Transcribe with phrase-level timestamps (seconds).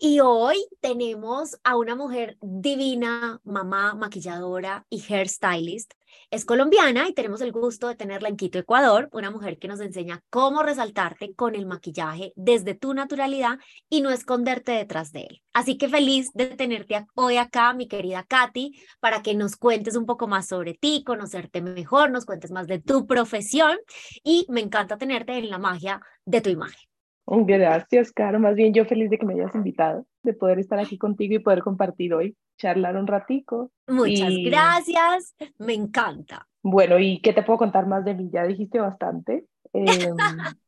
[0.00, 5.92] Y hoy tenemos a una mujer divina, mamá, maquilladora y hairstylist.
[6.30, 9.80] Es colombiana y tenemos el gusto de tenerla en Quito, Ecuador, una mujer que nos
[9.80, 15.42] enseña cómo resaltarte con el maquillaje desde tu naturalidad y no esconderte detrás de él.
[15.52, 20.04] Así que feliz de tenerte hoy acá, mi querida Katy, para que nos cuentes un
[20.04, 23.78] poco más sobre ti, conocerte mejor, nos cuentes más de tu profesión
[24.22, 26.86] y me encanta tenerte en la magia de tu imagen.
[27.26, 28.38] Gracias, Caro.
[28.38, 31.40] Más bien yo feliz de que me hayas invitado, de poder estar aquí contigo y
[31.40, 33.72] poder compartir hoy, charlar un ratico.
[33.88, 36.46] Muchas gracias, me encanta.
[36.62, 38.30] Bueno, ¿y qué te puedo contar más de mí?
[38.32, 39.46] Ya dijiste bastante.
[39.72, 40.16] Em,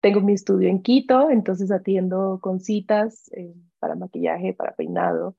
[0.00, 5.36] tengo mi estudio en Quito, entonces atiendo con citas eh, para maquillaje, para peinado.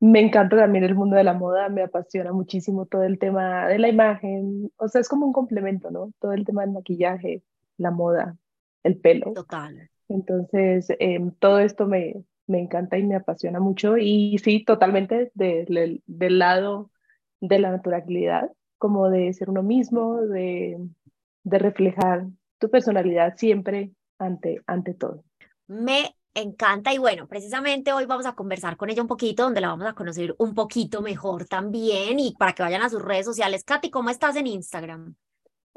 [0.00, 3.78] Me encanta también el mundo de la moda, me apasiona muchísimo todo el tema de
[3.78, 6.10] la imagen, o sea, es como un complemento, ¿no?
[6.18, 7.42] Todo el tema del maquillaje,
[7.76, 8.38] la moda,
[8.82, 9.34] el pelo.
[9.34, 9.89] Total.
[10.10, 13.96] Entonces, em, todo esto me, me encanta y me apasiona mucho.
[13.96, 16.02] Y sí, totalmente del
[16.38, 16.90] lado
[17.40, 20.78] de la naturalidad, como de ser uno mismo, de,
[21.44, 22.26] de reflejar
[22.58, 25.24] tu personalidad siempre ante, ante todo.
[25.68, 29.68] Me encanta y bueno, precisamente hoy vamos a conversar con ella un poquito, donde la
[29.68, 33.64] vamos a conocer un poquito mejor también y para que vayan a sus redes sociales.
[33.64, 35.14] Katy, ¿cómo estás en Instagram?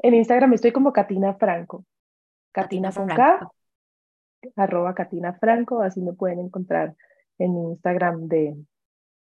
[0.00, 1.84] En Instagram estoy como Katina Franco.
[2.52, 3.54] Katina, Franco
[4.56, 6.94] arroba Catina Franco, así me pueden encontrar
[7.38, 8.56] en mi Instagram de,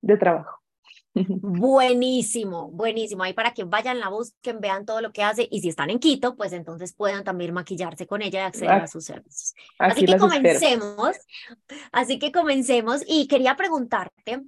[0.01, 0.59] de trabajo.
[1.13, 3.23] Buenísimo, buenísimo.
[3.23, 5.99] Ahí para que vayan, la busquen, vean todo lo que hace y si están en
[5.99, 9.53] Quito, pues entonces puedan también maquillarse con ella y acceder a sus servicios.
[9.77, 11.17] Así que comencemos,
[11.91, 14.41] así que comencemos y quería preguntarte,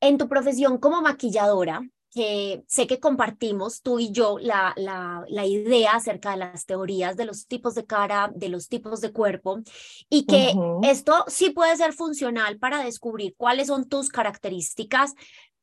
[0.00, 5.46] en tu profesión como maquilladora, que sé que compartimos tú y yo la, la, la,
[5.46, 9.60] idea acerca de las teorías de los tipos de cara, de los tipos de cuerpo,
[10.08, 15.14] y que esto sí puede ser funcional para descubrir cuáles son tus características,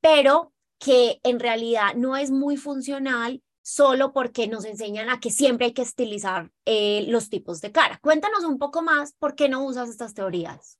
[0.02, 5.68] pero que en realidad no es muy funcional solo porque nos enseñan a que siempre
[5.68, 7.98] hay que estilizar eh, los tipos de cara.
[8.02, 10.78] Cuéntanos un poco más por qué no usas estas teorías.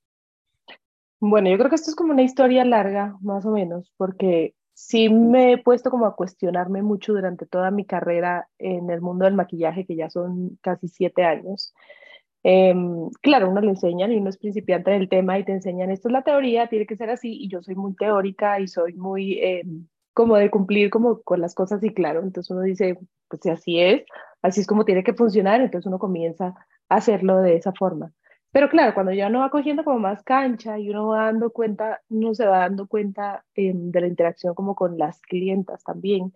[1.18, 5.08] Bueno, yo creo que esto es como una historia larga, más o menos, porque sí
[5.08, 9.32] me he puesto como a cuestionarme mucho durante toda mi carrera en el mundo del
[9.34, 11.74] maquillaje, que ya son casi siete años.
[12.42, 16.08] Em, claro, uno le enseñan y uno es principiante del tema y te enseñan, esto
[16.08, 19.38] es la teoría, tiene que ser así, y yo soy muy teórica y soy muy
[19.42, 22.98] em, como de cumplir como con las cosas y claro, entonces uno dice,
[23.28, 24.04] pues si así es,
[24.42, 26.54] así es como tiene que funcionar, entonces uno comienza
[26.90, 28.12] a hacerlo de esa forma.
[28.56, 32.00] Pero claro, cuando ya uno va cogiendo como más cancha y uno va dando cuenta,
[32.08, 36.32] uno se va dando cuenta em, de la interacción como con las clientas también,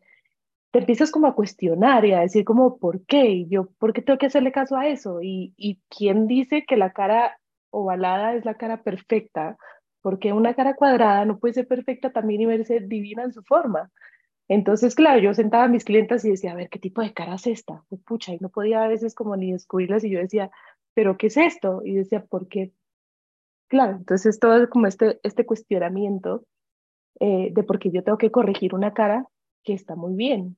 [0.70, 3.24] te empiezas como a cuestionar y a decir como, ¿por qué?
[3.30, 5.22] Y yo, ¿por qué tengo que hacerle caso a eso?
[5.22, 7.38] ¿Y, y quién dice que la cara
[7.70, 9.56] ovalada es la cara perfecta?
[10.02, 13.90] Porque una cara cuadrada no puede ser perfecta también y verse divina en su forma.
[14.50, 17.36] Entonces, claro, yo sentaba a mis clientas y decía, a ver, ¿qué tipo de cara
[17.36, 17.84] es esta?
[17.88, 20.50] Pues, pucha, y no podía a veces como ni descubrirlas y yo decía,
[20.94, 21.82] ¿pero qué es esto?
[21.84, 22.72] Y decía, ¿por qué?
[23.68, 26.44] Claro, entonces todo como este, este cuestionamiento
[27.20, 29.26] eh, de por qué yo tengo que corregir una cara
[29.62, 30.56] que está muy bien,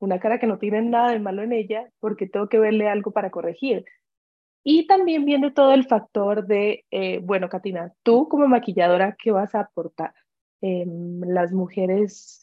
[0.00, 3.12] una cara que no tiene nada de malo en ella, porque tengo que verle algo
[3.12, 3.84] para corregir.
[4.64, 9.54] Y también viene todo el factor de, eh, bueno, Katina, tú como maquilladora, ¿qué vas
[9.54, 10.14] a aportar?
[10.60, 12.42] Em, las mujeres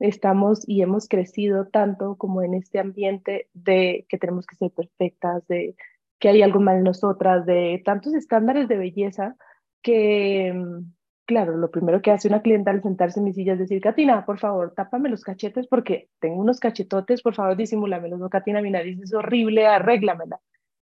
[0.00, 5.46] estamos y hemos crecido tanto como en este ambiente de que tenemos que ser perfectas,
[5.46, 5.76] de
[6.22, 9.34] que hay algo mal en nosotras, de tantos estándares de belleza
[9.82, 10.92] que, mm,
[11.26, 14.24] claro, lo primero que hace una clienta al sentarse en mi silla es decir, Katina,
[14.24, 18.70] por favor, tápame los cachetes porque tengo unos cachetotes, por favor, disimúlamelos, no, Katina, mi
[18.70, 20.38] nariz es horrible, arréglamela.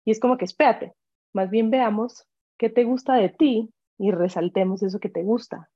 [0.03, 0.91] Y es como que, espérate,
[1.31, 5.69] más bien veamos qué te gusta de ti y resaltemos eso que te gusta.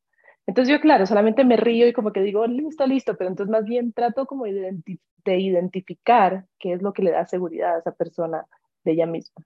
[0.46, 3.63] Entonces yo, claro, solamente me río y como que digo, listo, listo, pero entonces más
[3.63, 8.46] bien trato como de identificar qué es lo que le da seguridad a esa persona
[8.90, 9.46] ella misma.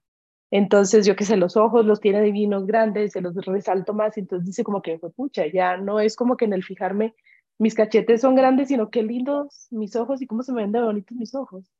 [0.50, 4.46] Entonces, yo que sé, los ojos los tiene divinos grandes, se los resalto más, entonces
[4.46, 7.14] dice como que, pucha, ya no es como que en el fijarme,
[7.58, 11.16] mis cachetes son grandes, sino qué lindos mis ojos y cómo se me ven bonitos
[11.16, 11.70] mis ojos.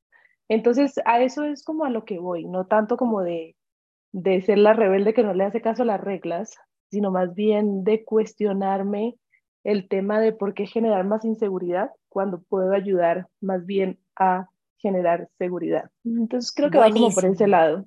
[0.48, 3.56] Entonces, a eso es como a lo que voy, no tanto como de,
[4.12, 6.56] de ser la rebelde que no le hace caso a las reglas,
[6.90, 9.16] sino más bien de cuestionarme
[9.64, 14.48] el tema de por qué generar más inseguridad cuando puedo ayudar más bien a
[14.82, 15.90] generar seguridad.
[16.04, 17.86] Entonces creo que va como por ese lado.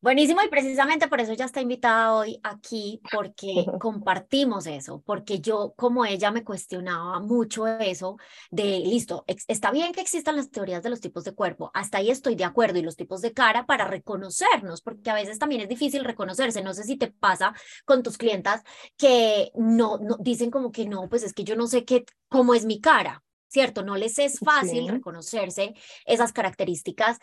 [0.00, 5.74] Buenísimo y precisamente por eso ya está invitada hoy aquí, porque compartimos eso, porque yo
[5.76, 8.16] como ella me cuestionaba mucho eso
[8.52, 12.10] de, listo, está bien que existan las teorías de los tipos de cuerpo, hasta ahí
[12.10, 15.68] estoy de acuerdo y los tipos de cara para reconocernos, porque a veces también es
[15.68, 17.52] difícil reconocerse, no sé si te pasa
[17.84, 18.62] con tus clientas
[18.96, 22.54] que no, no dicen como que no, pues es que yo no sé qué, cómo
[22.54, 23.82] es mi cara, ¿cierto?
[23.82, 25.74] No les es fácil reconocerse
[26.04, 27.18] esas características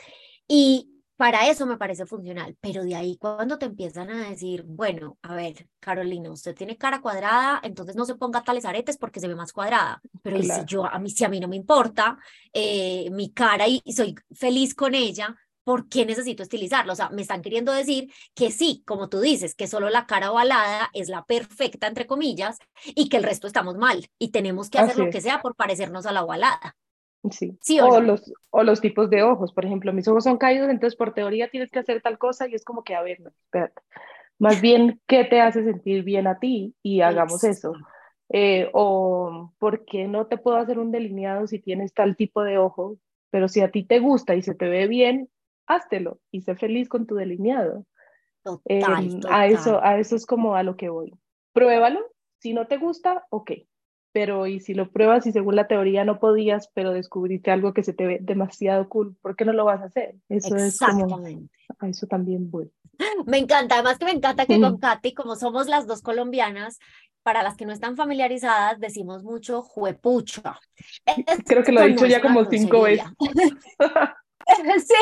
[0.47, 5.17] y para eso me parece funcional, pero de ahí cuando te empiezan a decir, bueno,
[5.21, 9.29] a ver, Carolina, usted tiene cara cuadrada, entonces no se ponga tales aretes porque se
[9.29, 12.17] ve más cuadrada, pero si yo a mí si a mí no me importa
[12.51, 16.93] eh, mi cara y, soy feliz con ella, ¿por qué necesito estilizarlo?
[16.93, 20.31] O sea, me están queriendo decir que sí, como tú dices, que solo la cara
[20.31, 24.79] ovalada es la perfecta, entre comillas, y que el resto estamos mal y tenemos que
[24.79, 26.77] hacer lo que sea por parecernos a la ovalada.
[27.31, 27.57] Sí.
[27.81, 31.13] o, los, o los tipos de ojos, por ejemplo, mis ojos son caídos, entonces por
[31.13, 33.81] teoría tienes que hacer tal cosa y es como que, a ver, no, espérate.
[34.37, 36.75] Más bien, ¿qué te hace sentir bien a ti?
[36.83, 37.73] Y hagamos eso.
[38.29, 42.57] Eh, o, ¿por qué no te puedo hacer un delineado si tienes tal tipo de
[42.57, 42.97] ojo?
[43.31, 45.29] Pero si a ti te gusta y se te ve bien,
[45.67, 47.85] háztelo y sé feliz con tu delineado.
[48.65, 51.13] Em, a, eso, a eso es como a lo que voy.
[51.53, 51.99] Pruébalo.
[52.39, 53.51] Si no te gusta, ok,
[54.11, 57.83] pero y si lo pruebas y según la teoría no podías, pero descubriste algo que
[57.83, 60.15] se te ve demasiado cool, ¿por qué no lo vas a hacer?
[60.29, 61.13] Eso Exactamente.
[61.13, 62.71] es como, a eso también voy.
[63.25, 66.79] Me encanta, además que me encanta que con Katy, como somos las dos colombianas,
[67.23, 70.59] para las que no están familiarizadas, decimos mucho juepucha.
[71.45, 73.07] Creo que lo he dicho ya como cinco veces.
[74.85, 74.93] sí,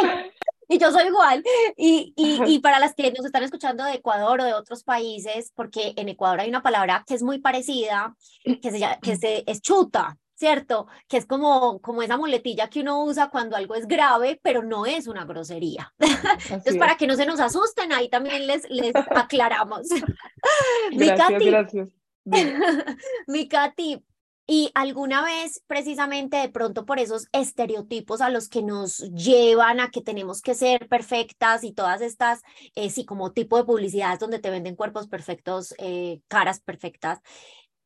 [0.68, 1.44] y yo soy igual.
[1.78, 5.52] Y, y, y, para las que nos están escuchando de Ecuador o de otros países,
[5.56, 9.62] porque en Ecuador hay una palabra que es muy parecida, que, se, que se, es
[9.62, 10.88] chuta, ¿cierto?
[11.08, 14.86] Que es como, como esa muletilla que uno usa cuando algo es grave, pero no
[14.86, 15.94] es una grosería.
[16.50, 19.88] Entonces, para que no se nos asusten, ahí también les, les aclaramos.
[20.92, 21.90] Gracias, gracias.
[23.28, 24.04] Mi Katy,
[24.46, 29.90] y alguna vez, precisamente de pronto por esos estereotipos a los que nos llevan a
[29.90, 32.42] que tenemos que ser perfectas y todas estas,
[32.76, 37.22] eh, sí, como tipo de publicidades donde te venden cuerpos perfectos, eh, caras perfectas,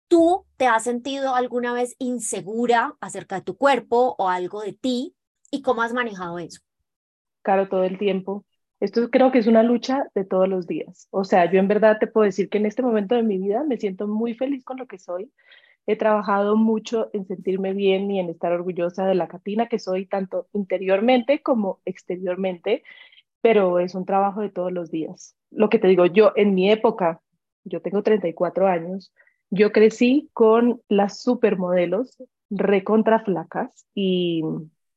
[0.07, 5.15] ¿tú te has sentido alguna vez insegura acerca de tu cuerpo o algo de ti?
[5.51, 6.61] ¿Y cómo has manejado eso?
[7.43, 8.45] Claro, todo el tiempo.
[8.79, 11.07] Esto creo que es una lucha de todos los días.
[11.11, 13.63] O sea, yo en verdad te puedo decir que en este momento de mi vida
[13.63, 15.31] me siento muy feliz con lo que soy
[15.87, 20.05] he trabajado mucho en sentirme bien y en estar orgullosa de la Catina que soy,
[20.05, 22.83] tanto interiormente como exteriormente,
[23.41, 25.35] pero es un trabajo de todos los días.
[25.49, 27.21] Lo que te digo, yo en mi época,
[27.63, 29.13] yo tengo 34 años,
[29.49, 32.17] yo crecí con las supermodelos
[32.49, 34.41] recontra flacas y,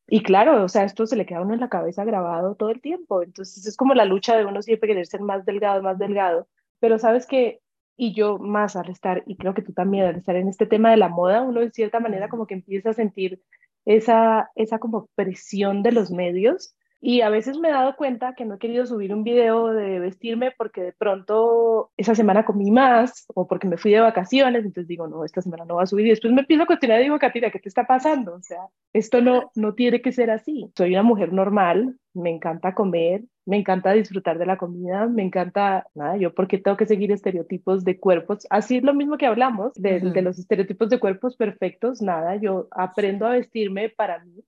[0.09, 2.71] y claro, o sea, esto se le queda a uno en la cabeza grabado todo
[2.71, 5.99] el tiempo, entonces es como la lucha de uno siempre querer ser más delgado, más
[5.99, 6.49] delgado,
[6.81, 7.61] pero sabes que
[8.01, 10.91] y yo más al estar, y creo que tú también al estar en este tema
[10.91, 13.43] de la moda, uno de cierta manera como que empieza a sentir
[13.85, 18.45] esa, esa como presión de los medios y a veces me he dado cuenta que
[18.45, 23.25] no he querido subir un video de vestirme porque de pronto esa semana comí más
[23.35, 26.07] o porque me fui de vacaciones, entonces digo, no, esta semana no va a subir.
[26.07, 28.35] Y después me empiezo a cuestionar y digo, Katina, ¿qué te está pasando?
[28.35, 30.71] O sea, esto no, no tiene que ser así.
[30.77, 35.87] Soy una mujer normal, me encanta comer, me encanta disfrutar de la comida, me encanta,
[35.95, 38.47] nada, yo porque tengo que seguir estereotipos de cuerpos.
[38.51, 42.69] Así es lo mismo que hablamos de, de los estereotipos de cuerpos perfectos, nada, yo
[42.73, 44.45] aprendo a vestirme para mí.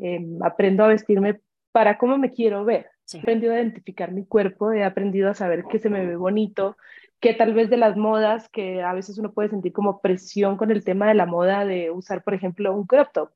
[0.00, 1.40] Em, aprendo a vestirme
[1.78, 2.90] para cómo me quiero ver.
[3.12, 6.76] He aprendido a identificar mi cuerpo, he aprendido a saber que se me ve bonito,
[7.20, 10.72] que tal vez de las modas, que a veces uno puede sentir como presión con
[10.72, 13.30] el tema de la moda de usar, por ejemplo, un crop top.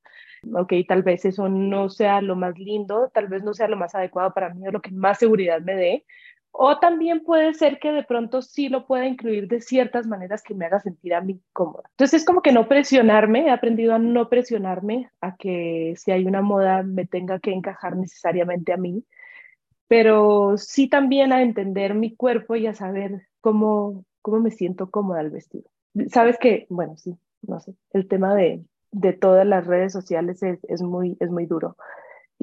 [0.55, 3.95] Ok, tal vez eso no sea lo más lindo, tal vez no sea lo más
[3.95, 6.05] adecuado para mí o lo que más seguridad me dé,
[6.53, 10.55] o también puede ser que de pronto sí lo pueda incluir de ciertas maneras que
[10.55, 11.85] me haga sentir a mí cómoda.
[11.91, 16.27] Entonces es como que no presionarme, he aprendido a no presionarme, a que si hay
[16.27, 19.05] una moda me tenga que encajar necesariamente a mí,
[19.89, 25.21] pero sí también a entender mi cuerpo y a saber cómo, cómo me siento cómoda
[25.21, 25.65] al vestido.
[26.09, 30.59] Sabes que, bueno, sí, no sé, el tema de, de todas las redes sociales es,
[30.69, 31.77] es, muy, es muy duro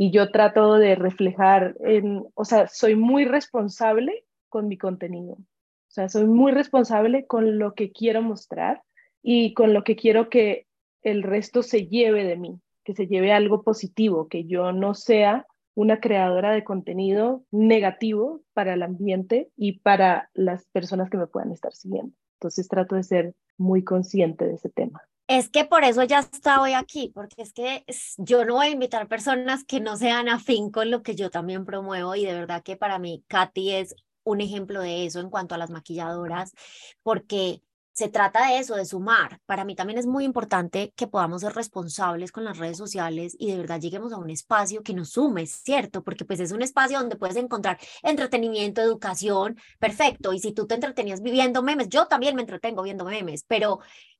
[0.02, 5.34] y yo trato de reflejar en, o sea, soy muy responsable con mi contenido.
[5.34, 8.82] O sea, soy muy responsable con lo que quiero mostrar
[9.22, 10.68] y con lo que quiero que
[11.02, 15.46] el resto se lleve de mí, que se lleve algo positivo, que yo no sea
[15.76, 21.52] una creadora de contenido negativo para el ambiente y para las personas que me puedan
[21.52, 22.16] estar siguiendo.
[22.36, 25.02] Entonces trato de ser muy consciente de ese tema.
[25.30, 27.86] Es que por eso ya está hoy aquí, porque es que
[28.18, 31.66] yo no voy a invitar personas que no sean afín con lo que yo también
[31.66, 35.54] promuevo y de verdad que para mí Katy es un ejemplo de eso en cuanto
[35.54, 36.56] a las maquilladoras,
[37.04, 39.40] porque se trata de eso, de sumar.
[39.46, 43.52] Para mí también es muy importante que podamos ser responsables con las redes sociales y
[43.52, 46.04] de verdad lleguemos a un espacio que nos sume, ¿cierto?
[46.04, 50.34] Porque pues es un espacio donde puedes encontrar entretenimiento, educación, perfecto.
[50.34, 53.80] Y si tú te entretenías viviendo memes, yo también me entretengo viendo memes, pero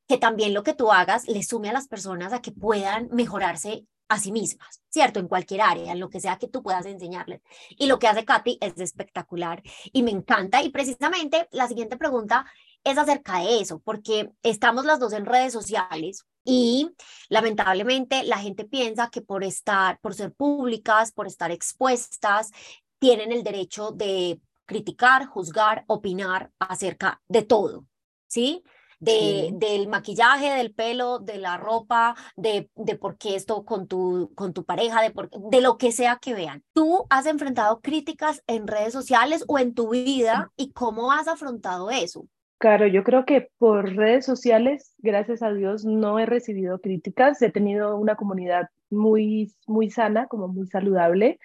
[0.10, 3.86] que también lo que tú hagas le sume a las personas a que puedan mejorarse
[4.08, 5.20] a sí mismas, ¿cierto?
[5.20, 7.42] En cualquier área, en lo que sea que tú puedas enseñarles.
[7.70, 9.62] Y lo que hace Katy es espectacular
[9.94, 10.64] y me encanta.
[10.64, 12.48] Y precisamente la siguiente pregunta
[12.84, 16.90] es acerca de eso, porque estamos las dos en redes sociales y
[17.30, 22.50] lamentablemente la gente piensa que por estar, por ser públicas, por estar expuestas,
[22.98, 27.86] tienen el derecho de criticar, juzgar, opinar acerca de todo,
[28.28, 28.64] ¿sí?
[29.00, 34.32] De, del maquillaje, del pelo, de la ropa, de, de por qué esto con tu,
[34.36, 36.64] con tu pareja, de, por, de lo que sea que vean.
[36.74, 41.90] ¿Tú has enfrentado críticas en redes sociales o en tu vida y cómo has afrontado
[41.92, 42.26] eso?
[42.60, 47.42] Claro, yo creo que por redes sociales, gracias a Dios, no he recibido críticas.
[47.42, 51.40] He tenido una comunidad muy, muy sana, como muy saludable.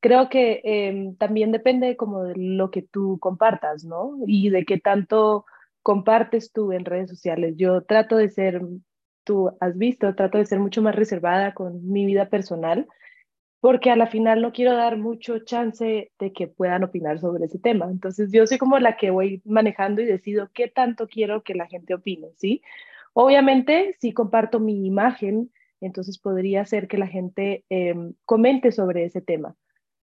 [0.00, 4.12] Creo que em, también depende como de lo que tú compartas, ¿no?
[4.26, 5.44] Y de qué tanto
[5.84, 7.54] compartes tú en redes sociales.
[7.56, 8.62] Yo trato de ser,
[9.22, 12.88] tú has visto, trato de ser mucho más reservada con mi vida personal
[13.60, 17.58] porque a la final no quiero dar mucho chance de que puedan opinar sobre ese
[17.58, 17.86] tema.
[17.90, 21.66] Entonces yo soy como la que voy manejando y decido qué tanto quiero que la
[21.66, 22.60] gente opine, ¿sí?
[23.14, 25.50] Obviamente, si comparto mi imagen,
[25.80, 29.54] entonces podría ser que la gente em, comente sobre ese tema.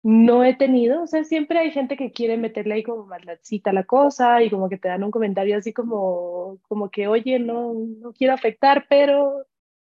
[0.08, 3.38] No he tenido, o sea, siempre hay gente que quiere meterle ahí como más la
[3.72, 7.74] la cosa y como que te dan un comentario así como, como que, oye, no,
[7.74, 9.46] no quiero afectar, pero,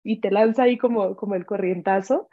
[0.05, 2.29] y te lanza ahí como, como el corrientazo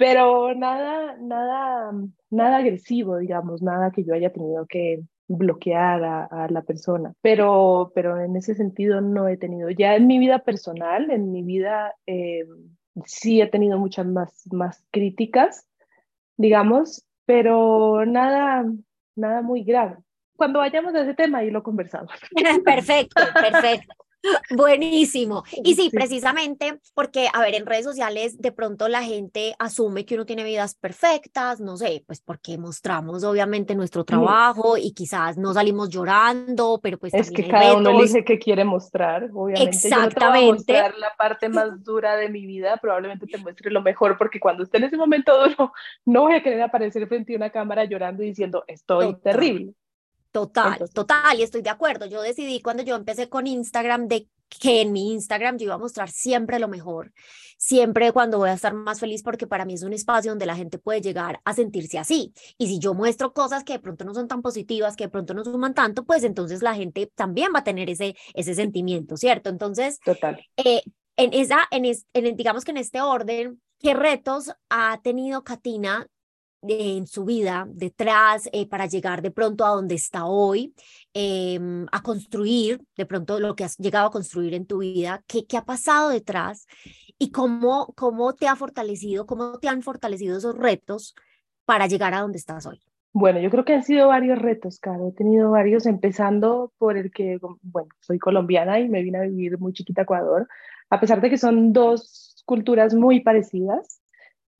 [0.00, 1.92] pero nada, nada,
[2.30, 8.18] nada agresivo, digamos, nada que yo haya tenido que bloquear a, la persona, pero, pero
[8.18, 9.68] en ese sentido no he tenido.
[9.68, 12.46] Ya en mi vida personal, en mi vida, eh,
[13.04, 15.68] sí he tenido muchas más, más críticas,
[16.40, 18.64] digamos, pero nada,
[19.14, 19.96] nada muy grave.
[20.36, 22.12] Cuando vayamos a ese tema, ahí lo conversamos.
[22.64, 23.94] Perfecto, perfecto.
[24.50, 25.44] Buenísimo.
[25.64, 30.14] Y sí, precisamente porque, a ver, en redes sociales de pronto la gente asume que
[30.14, 35.54] uno tiene vidas perfectas, no sé, pues porque mostramos obviamente nuestro trabajo y quizás no
[35.54, 37.14] salimos llorando, pero pues...
[37.14, 39.76] Es que cada uno elige qué quiere mostrar, obviamente.
[39.76, 40.40] Exactamente.
[40.46, 44.40] Yo mostrar la parte más dura de mi vida, probablemente te muestre lo mejor, porque
[44.40, 45.72] cuando esté en ese momento duro,
[46.04, 49.74] no voy a querer aparecer frente a una cámara llorando y diciendo, estoy terrible.
[50.32, 52.06] Total, total, y estoy de acuerdo.
[52.06, 55.78] Yo decidí cuando yo empecé con Instagram de que en mi Instagram yo iba a
[55.78, 57.12] mostrar siempre lo mejor,
[57.56, 60.56] siempre cuando voy a estar más feliz porque para mí es un espacio donde la
[60.56, 62.32] gente puede llegar a sentirse así.
[62.58, 65.34] Y si yo muestro cosas que de pronto no son tan positivas, que de pronto
[65.34, 69.50] no suman tanto, pues entonces la gente también va a tener ese, ese sentimiento, ¿cierto?
[69.50, 70.44] Entonces, Total.
[70.56, 70.82] Eh,
[71.16, 76.06] en esa, en, en, digamos que en este orden, ¿qué retos ha tenido Katina
[76.62, 80.74] en su vida detrás eh, para llegar de pronto a donde está hoy,
[81.14, 85.46] em, a construir de pronto lo que has llegado a construir en tu vida, qué,
[85.46, 86.66] qué ha pasado detrás
[87.18, 91.14] y cómo, cómo te ha fortalecido, cómo te han fortalecido esos retos
[91.64, 92.80] para llegar a donde estás hoy.
[93.12, 95.08] Bueno, yo creo que han sido varios retos, Caro.
[95.08, 99.58] He tenido varios, empezando por el que, bueno, soy colombiana y me vine a vivir
[99.58, 100.48] muy chiquita a Ecuador,
[100.90, 103.99] a pesar de que son dos culturas muy parecidas.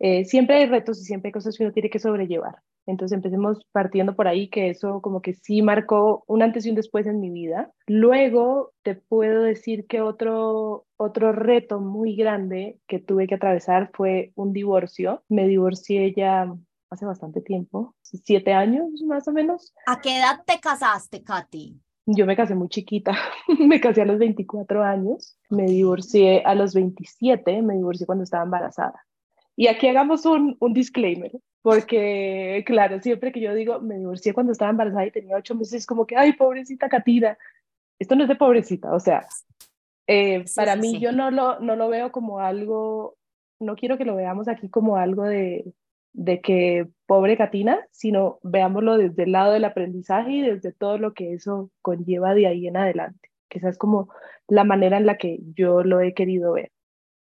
[0.00, 2.56] Eh, siempre hay retos y siempre hay cosas que uno tiene que sobrellevar.
[2.86, 6.74] Entonces empecemos partiendo por ahí, que eso como que sí marcó un antes y un
[6.74, 7.70] después en mi vida.
[7.86, 14.32] Luego te puedo decir que otro, otro reto muy grande que tuve que atravesar fue
[14.34, 15.22] un divorcio.
[15.28, 16.52] Me divorcié ya
[16.88, 19.72] hace bastante tiempo, siete años más o menos.
[19.86, 21.78] ¿A qué edad te casaste, Katy?
[22.06, 23.12] Yo me casé muy chiquita,
[23.60, 28.42] me casé a los 24 años, me divorcié a los 27, me divorcié cuando estaba
[28.42, 29.04] embarazada.
[29.60, 34.52] Y aquí hagamos un, un disclaimer, porque claro, siempre que yo digo, me divorcié cuando
[34.52, 37.36] estaba embarazada y tenía ocho meses, es como que, ay, pobrecita Katina.
[37.98, 39.26] Esto no es de pobrecita, o sea,
[40.06, 43.18] eh, para mí yo no lo, no lo veo como algo,
[43.58, 45.74] no quiero que lo veamos aquí como algo de,
[46.14, 51.12] de que pobre Katina, sino veámoslo desde el lado del aprendizaje y desde todo lo
[51.12, 54.08] que eso conlleva de ahí en adelante, que esa es como
[54.48, 56.72] la manera en la que yo lo he querido ver.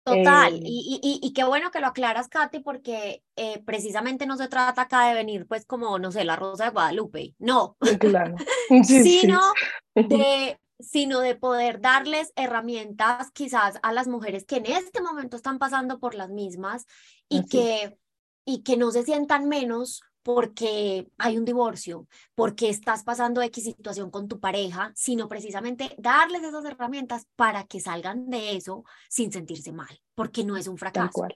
[0.04, 4.36] Total, eh, y, y, y, qué bueno que lo aclaras, Katy, porque eh, precisamente no
[4.36, 8.36] se trata acá de venir, pues, como, no sé, la Rosa de Guadalupe, no, claro.
[8.84, 9.40] sino
[9.96, 15.60] de sino de poder darles herramientas quizás a las mujeres que en este momento están
[15.60, 16.88] pasando por las mismas
[17.30, 17.98] y que,
[18.46, 24.12] y que no se sientan menos porque hay un divorcio, porque estás pasando X situación
[24.12, 29.72] con tu pareja, sino precisamente darles esas herramientas para que salgan de eso sin sentirse
[29.72, 31.28] mal, porque no es un fracaso.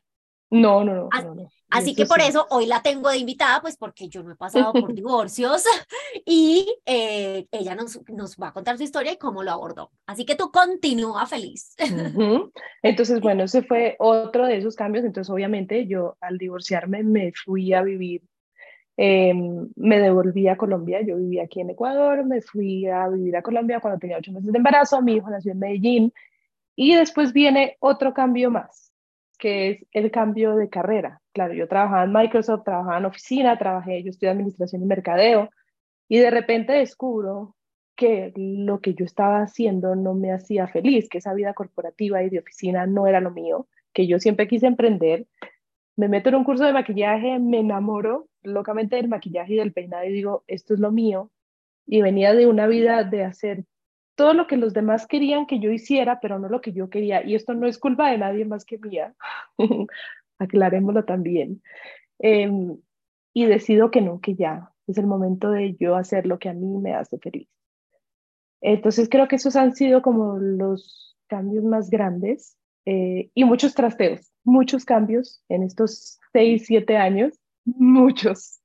[0.51, 1.09] No, no, no.
[1.11, 4.35] no, Así que por eso hoy la tengo de invitada, pues porque yo no he
[4.35, 5.63] pasado por divorcios
[6.25, 9.91] y eh, ella nos, nos va a contar su historia y cómo lo abordó.
[10.05, 11.75] Así que tú continúa feliz.
[12.81, 15.03] Entonces, bueno, ese fue otro de esos cambios.
[15.03, 18.21] Entonces, obviamente, yo al divorciarme me fui a vivir,
[18.97, 21.01] em, me devolví a Colombia.
[21.01, 24.51] Yo vivía aquí en Ecuador, me fui a vivir a Colombia cuando tenía ocho meses
[24.51, 25.01] de embarazo.
[25.01, 26.13] Mi hijo nació en Medellín
[26.75, 28.85] y después viene otro cambio más
[29.37, 31.21] que es el cambio de carrera.
[31.33, 35.49] Claro, yo trabajaba en Microsoft, trabajaba en oficina, trabajé, yo estudié administración y mercadeo,
[36.07, 37.55] y de repente descubro
[37.95, 42.29] que lo que yo estaba haciendo no me hacía feliz, que esa vida corporativa y
[42.29, 45.27] de oficina no era lo mío, que yo siempre quise emprender.
[45.95, 50.05] Me meto en un curso de maquillaje, me enamoro locamente del maquillaje y del peinado
[50.05, 51.31] y digo, esto es lo mío.
[51.87, 53.65] Y venía de una vida de hacer
[54.15, 57.25] todo lo que los demás querían que yo hiciera, pero no lo que yo quería.
[57.25, 59.13] Y esto no es culpa de nadie más que mía.
[60.39, 61.61] Aclarémoslo también.
[62.19, 62.77] Em,
[63.33, 66.53] y decido que no, que ya es el momento de yo hacer lo que a
[66.53, 67.49] mí me hace feliz.
[68.61, 74.31] Entonces creo que esos han sido como los cambios más grandes eh, y muchos trasteos,
[74.43, 78.59] muchos cambios en estos seis, siete años, muchos.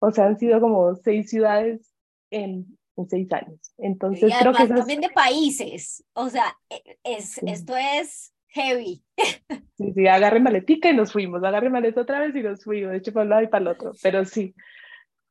[0.00, 1.92] O sea, han sido como seis ciudades
[2.30, 3.72] en en seis años.
[3.78, 6.56] Entonces, creo que también de países, o sea,
[7.04, 9.02] es, esto es heavy.
[9.78, 12.98] Sí, sí, agarre maletica y nos fuimos, agarre maleta otra vez y nos fuimos, de
[12.98, 14.52] hecho para un lado y para el otro, pero sí,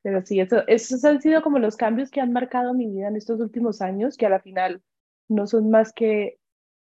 [0.01, 3.17] pero sí, eso, esos han sido como los cambios que han marcado mi vida en
[3.17, 4.81] estos últimos años, que a la final
[5.27, 6.39] no son más que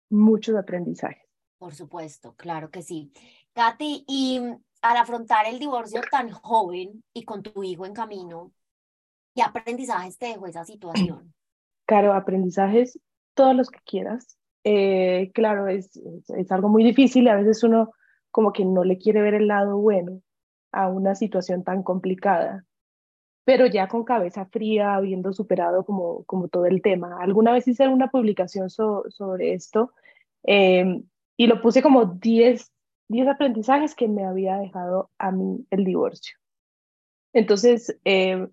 [0.08, 1.26] muchos aprendizajes.
[1.58, 3.10] Por supuesto, claro que sí.
[3.54, 4.40] Katy, y
[4.82, 8.52] al afrontar el divorcio tan joven y con tu hijo en camino,
[9.38, 11.32] ¿Qué aprendizajes te dejó esa situación?
[11.86, 13.00] Claro, aprendizajes
[13.32, 14.36] todos los que quieras.
[14.62, 15.96] Eh, claro, es,
[16.36, 17.92] es, algo muy difícil a veces uno
[18.30, 20.20] como que no le quiere ver el lado bueno
[20.70, 22.66] a una situación tan complicada,
[23.44, 27.16] pero ya con cabeza fría, habiendo superado como, como todo el tema.
[27.22, 29.94] Alguna vez hice una publicación sobre esto
[30.42, 31.04] em,
[31.38, 32.70] y lo puse como 10,
[33.08, 36.36] 10 aprendizajes que me había dejado a mí el divorcio.
[37.32, 38.48] Entonces, eh,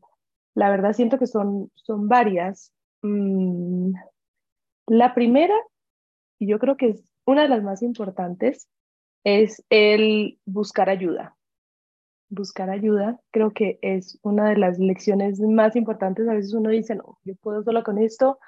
[0.54, 2.72] la verdad siento que son, son varias.
[3.02, 3.94] Mm,
[4.88, 5.56] la primera,
[6.40, 8.68] y yo creo que es una de las más importantes,
[9.24, 11.36] es el buscar ayuda.
[12.30, 16.28] Buscar ayuda creo que es una de las lecciones más importantes.
[16.28, 18.40] A veces uno dice, no, yo puedo solo con esto,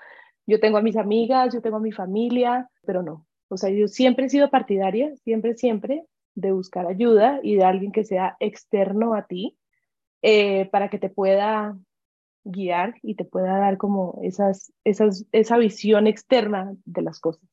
[0.46, 3.26] yo tengo a mis amigas, yo tengo a mi familia, pero no.
[3.49, 6.05] O sea, yo siempre he sido partidaria, siempre, siempre,
[6.36, 9.57] de buscar ayuda y de alguien que sea externo a ti
[10.21, 11.77] eh, para que te pueda
[12.43, 17.43] guiar y te pueda dar como esas, esas, esa visión externa de las cosas.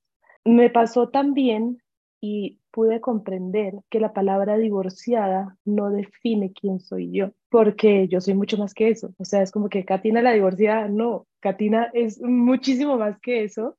[0.44, 1.78] Me pasó también
[2.20, 8.34] y pude comprender que la palabra divorciada no define quién soy yo, porque yo soy
[8.34, 9.14] mucho más que eso.
[9.18, 13.76] O sea, es como que Katina la divorciada, no, Katina es muchísimo más que eso.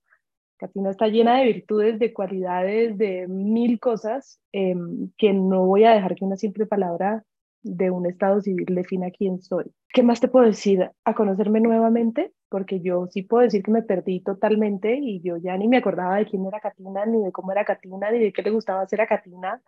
[0.57, 5.91] Katina está llena de virtudes, de cualidades, de mil cosas em, que no voy a
[5.91, 7.23] dejar que una simple palabra
[7.61, 9.65] de un estado civil defina quién soy.
[9.91, 10.91] ¿Qué más te puedo decir?
[11.03, 15.57] A conocerme nuevamente, porque yo sí puedo decir que me perdí totalmente y yo ya
[15.57, 18.41] ni me acordaba de quién era Katina, ni de cómo era Katina, ni de qué
[18.43, 19.61] le gustaba hacer a Katina.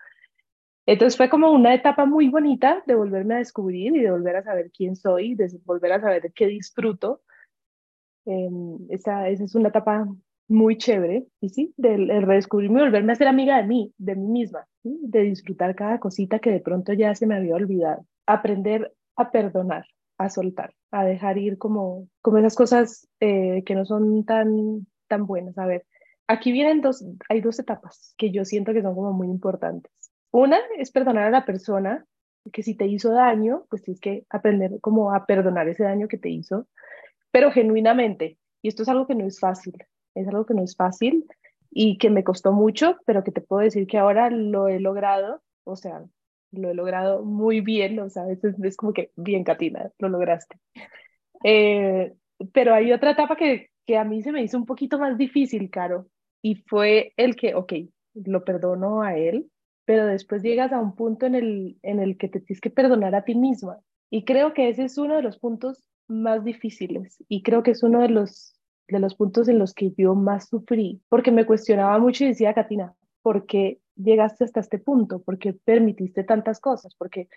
[0.86, 4.43] Entonces fue como una etapa muy bonita de volverme a descubrir y de volver a
[4.43, 7.21] saber quién soy, de volver a saber qué disfruto.
[8.26, 10.08] Em, esa, esa es una etapa
[10.47, 14.15] muy chévere, y sí, del el redescubrirme y volverme a ser amiga de mí, de
[14.15, 18.93] mí misma, de disfrutar cada cosita que de pronto ya se me había olvidado, aprender
[19.15, 19.86] a perdonar,
[20.17, 25.25] a soltar, a dejar ir como, como esas cosas eh, que no son tan, tan
[25.25, 25.57] buenas.
[25.57, 25.86] A ver,
[26.27, 29.91] aquí vienen dos, hay dos etapas que yo siento que son como muy importantes.
[30.31, 32.05] Una es perdonar a la persona,
[32.53, 36.17] que si te hizo daño, pues tienes que aprender como a perdonar ese daño que
[36.17, 36.67] te hizo,
[37.31, 38.38] pero genuinamente.
[38.62, 39.73] Y esto es algo que no es fácil,
[40.19, 41.25] es algo que no es fácil
[41.71, 45.41] y que me costó mucho, pero que te puedo decir que ahora lo he logrado,
[45.63, 46.03] o sea,
[46.51, 50.58] lo he logrado muy bien, o sea, es, es como que bien, Katina, lo lograste.
[51.43, 52.13] Eh,
[52.53, 55.69] pero hay otra etapa que, que a mí se me hizo un poquito más difícil,
[55.69, 56.08] Caro,
[56.41, 57.73] y fue el que, ok,
[58.13, 59.49] lo perdono a él,
[59.86, 63.15] pero después llegas a un punto en el, en el que te tienes que perdonar
[63.15, 63.80] a ti misma.
[64.10, 67.84] Y creo que ese es uno de los puntos más difíciles y creo que es
[67.84, 68.57] uno de los
[68.88, 72.54] de los puntos en los que yo más sufrí, porque me cuestionaba mucho y decía,
[72.54, 75.21] Katina, ¿por qué llegaste hasta este punto?
[75.21, 76.95] ¿Por qué permitiste tantas cosas?
[76.95, 77.28] Porque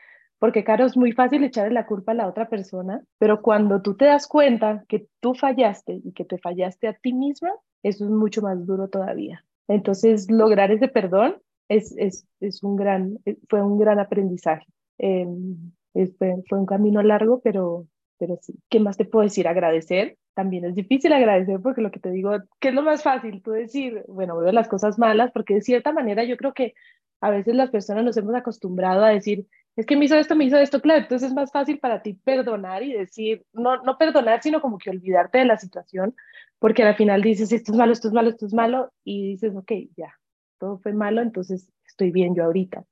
[0.41, 3.95] porque, Caro, es muy fácil echarle la culpa a la otra persona, pero cuando tú
[3.95, 7.51] te das cuenta que tú fallaste y que te fallaste a ti misma,
[7.83, 9.45] eso es mucho más duro todavía.
[9.69, 11.37] Entonces, lograr ese perdón
[11.69, 13.19] es, es, es un gran,
[13.51, 14.67] fue un gran aprendizaje.
[14.99, 17.87] Fue, fue un camino largo, pero,
[18.21, 18.55] pero sí.
[18.69, 19.49] ¿Qué más te puedo decir?
[19.49, 20.19] Agradecer.
[20.35, 23.43] También es difícil agradecer porque lo que te digo, ¿qué es lo más fácil?
[23.43, 26.75] Tú decir, bueno, veo las cosas malas, porque de cierta manera yo creo que
[27.23, 30.45] a veces las personas nos hemos acostumbrado a decir, es que me hizo esto, me
[30.45, 34.43] hizo esto, claro, entonces es más fácil para ti perdonar y decir, no, no perdonar,
[34.43, 36.15] sino como que olvidarte de la situación,
[36.59, 39.57] porque al final dices, esto es malo, esto es malo, esto es malo, y dices,
[39.57, 40.15] ok, ya,
[40.59, 42.85] todo fue malo, entonces estoy bien yo ahorita.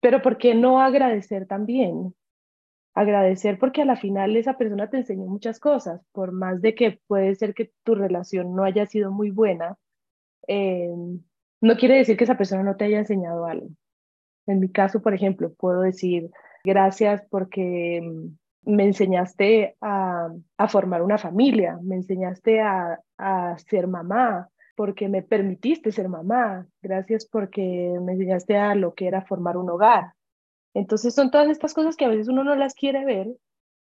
[0.00, 2.14] Pero ¿por qué no agradecer también?
[2.94, 7.00] Agradecer porque a la final esa persona te enseñó muchas cosas, por más de que
[7.06, 9.76] puede ser que tu relación no haya sido muy buena,
[10.46, 10.90] eh,
[11.60, 13.68] no quiere decir que esa persona no te haya enseñado algo.
[14.46, 16.30] En mi caso, por ejemplo, puedo decir
[16.64, 20.28] gracias porque mm, me enseñaste a,
[20.68, 22.98] formar una familia, me enseñaste a,
[23.68, 29.22] ser mamá, porque me permitiste ser mamá, gracias porque me enseñaste a lo que era
[29.22, 30.12] formar un hogar.
[30.74, 33.28] Entonces son todas estas cosas que a veces uno no las quiere ver,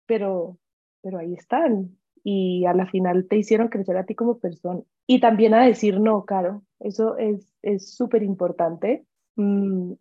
[0.05, 0.57] pero,
[1.01, 4.81] pero ahí están y a la final te hicieron crecer a ti como persona.
[5.07, 9.93] Y también a decir no, Caro, eso es súper importante Mm,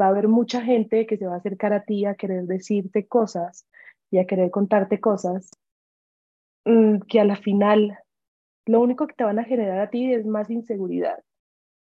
[0.00, 3.06] va a haber mucha gente que se va a acercar a ti a querer decirte
[3.06, 3.66] cosas
[4.10, 5.50] y a querer contarte cosas
[6.64, 7.98] mm, que a la final
[8.66, 11.22] lo único que te van a generar a ti es más inseguridad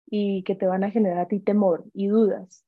[0.07, 2.64] y que te van a generar a ti temor y dudas.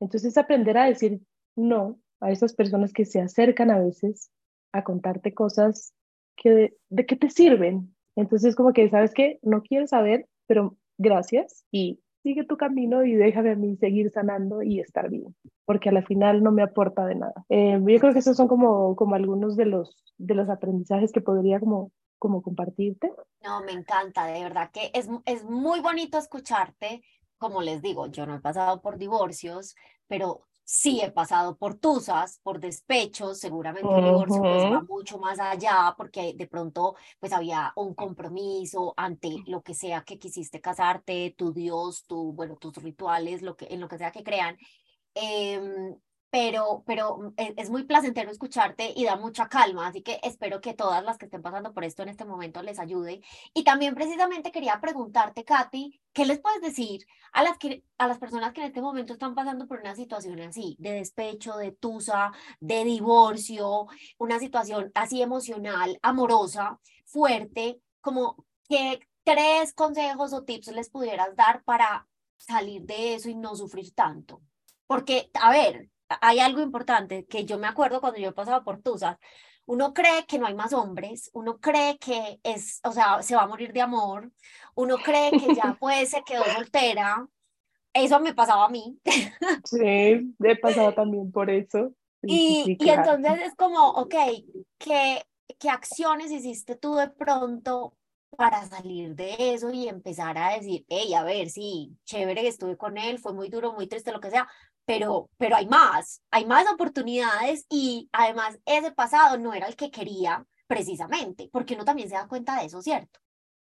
[0.00, 1.20] Entonces aprender a decir
[1.56, 4.30] no a esas personas que se acercan a veces
[4.72, 5.92] a contarte cosas
[6.36, 7.94] que de, de qué te sirven.
[8.16, 9.38] Entonces como que, ¿sabes qué?
[9.42, 14.62] No quiero saber, pero gracias y sigue tu camino y déjame a mí seguir sanando
[14.62, 15.34] y estar bien,
[15.64, 17.44] porque a la final no me aporta de nada.
[17.48, 21.20] Eh, yo creo que esos son como, como algunos de los, de los aprendizajes que
[21.20, 23.12] podría como, como compartirte.
[23.42, 27.02] No, me encanta, de verdad que es, es muy bonito escucharte.
[27.38, 29.74] Como les digo, yo no he pasado por divorcios,
[30.06, 35.40] pero sí he pasado por tusas, por despechos, seguramente un divorcio pues, va mucho más
[35.40, 41.34] allá porque de pronto pues había un compromiso ante lo que sea que quisiste casarte,
[41.38, 44.58] tu Dios, tu, bueno, tus rituales, lo que, en lo que sea que crean.
[45.14, 45.96] Eh,
[46.30, 50.74] pero, pero e, es muy placentero escucharte y da mucha calma, así que espero que
[50.74, 53.22] todas las que estén pasando por esto en este momento les ayude.
[53.54, 58.18] Y también precisamente quería preguntarte, Katy, ¿qué les puedes decir a las, que, a las
[58.18, 62.32] personas que en este momento están pasando por una situación así, de despecho, de tusa,
[62.60, 63.86] de divorcio,
[64.18, 71.62] una situación así emocional, amorosa, fuerte, como qué tres consejos o tips les pudieras dar
[71.64, 74.42] para salir de eso y no sufrir tanto?
[74.86, 79.16] Porque, a ver, hay algo importante que yo me acuerdo cuando yo pasaba por Tusas,
[79.66, 83.42] uno cree que no hay más hombres, uno cree que es, o sea, se va
[83.42, 84.32] a morir de amor,
[84.74, 87.26] uno cree que ya pues se quedó soltera.
[87.92, 88.98] Eso me pasaba a mí.
[89.64, 91.92] Sí, he pasado también por eso.
[92.22, 94.14] Y, y entonces es como, ok,
[94.78, 95.22] ¿qué,
[95.58, 97.94] ¿qué acciones hiciste tú de pronto
[98.36, 102.76] para salir de eso y empezar a decir, hey, a ver, sí, chévere que estuve
[102.76, 104.48] con él, fue muy duro, muy triste, lo que sea,
[104.88, 109.90] pero, pero hay más, hay más oportunidades y además ese pasado no era el que
[109.90, 113.20] quería precisamente, porque uno también se da cuenta de eso, ¿cierto?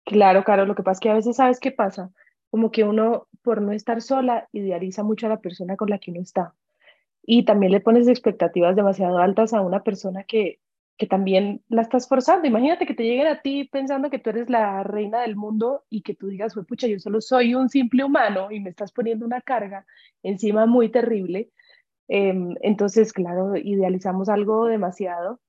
[0.03, 2.11] Claro, claro, lo que pasa es que a veces sabes qué pasa,
[2.51, 6.11] como que uno por no estar sola idealiza mucho a la persona con la que
[6.11, 6.53] uno está
[7.23, 10.59] y también le pones expectativas demasiado altas a una persona que
[10.97, 12.47] que también la estás forzando.
[12.47, 16.01] Imagínate que te lleguen a ti pensando que tú eres la reina del mundo y
[16.01, 19.41] que tú digas, pucha, yo solo soy un simple humano y me estás poniendo una
[19.41, 19.85] carga
[20.23, 21.49] encima muy terrible.
[22.07, 25.41] Em, entonces, claro, idealizamos algo demasiado.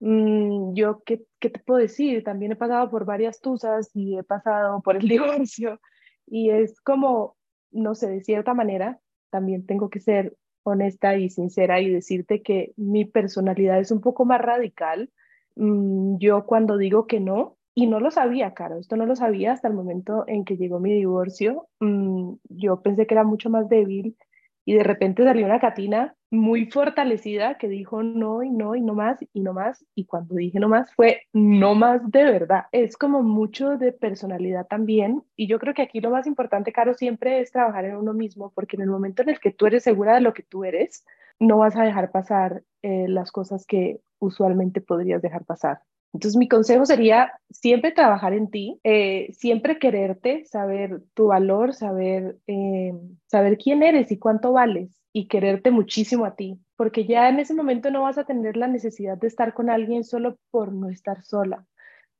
[0.00, 2.24] Mm, yo, ¿qué, ¿qué te puedo decir?
[2.24, 5.80] También he pasado por varias tusas y he pasado por el divorcio
[6.26, 7.36] y es como,
[7.70, 12.72] no sé, de cierta manera, también tengo que ser honesta y sincera y decirte que
[12.76, 15.10] mi personalidad es un poco más radical.
[15.56, 19.52] Mm, yo cuando digo que no, y no lo sabía, Caro, esto no lo sabía
[19.52, 23.68] hasta el momento en que llegó mi divorcio, mm, yo pensé que era mucho más
[23.68, 24.16] débil
[24.64, 28.94] y de repente salió una Catina muy fortalecida que dijo no y no y no
[28.94, 29.84] más y no más.
[29.94, 32.64] Y cuando dije no más fue no más de verdad.
[32.72, 35.22] Es como mucho de personalidad también.
[35.36, 38.52] Y yo creo que aquí lo más importante, Caro, siempre es trabajar en uno mismo,
[38.54, 41.04] porque en el momento en el que tú eres segura de lo que tú eres,
[41.38, 45.80] no vas a dejar pasar eh, las cosas que usualmente podrías dejar pasar.
[46.12, 52.38] Entonces mi consejo sería siempre trabajar en ti, eh, siempre quererte, saber tu valor, saber,
[52.46, 52.92] eh,
[53.26, 57.54] saber quién eres y cuánto vales y quererte muchísimo a ti, porque ya en ese
[57.54, 61.22] momento no vas a tener la necesidad de estar con alguien solo por no estar
[61.22, 61.64] sola,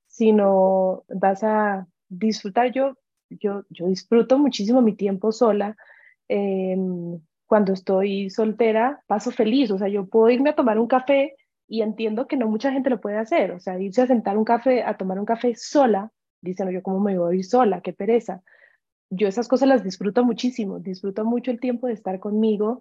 [0.06, 2.70] sino vas a disfrutar.
[2.72, 2.96] Yo,
[3.30, 5.76] yo, yo disfruto muchísimo mi tiempo sola.
[6.28, 11.34] Em, cuando estoy soltera, paso feliz, o sea, yo puedo irme a tomar un café
[11.66, 14.44] y entiendo que no mucha gente lo puede hacer, o sea, irse a sentar un
[14.44, 17.92] café, a tomar un café sola, dicen, yo cómo me voy a ir sola, qué
[17.92, 18.42] pereza.
[19.10, 22.80] Yo esas cosas las disfruto muchísimo, disfruto mucho el tiempo de estar conmigo,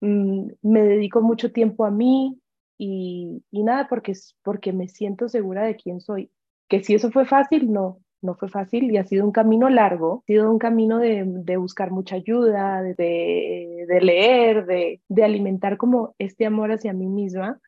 [0.00, 2.38] mm, me dedico mucho tiempo a mí
[2.78, 6.30] y, y nada, porque, porque me siento segura de quién soy.
[6.68, 10.22] Que si eso fue fácil, no, no fue fácil y ha sido un camino largo,
[10.24, 15.76] ha sido un camino de, de buscar mucha ayuda, de, de leer, de, de, alimentar
[15.76, 17.60] como este amor hacia mí misma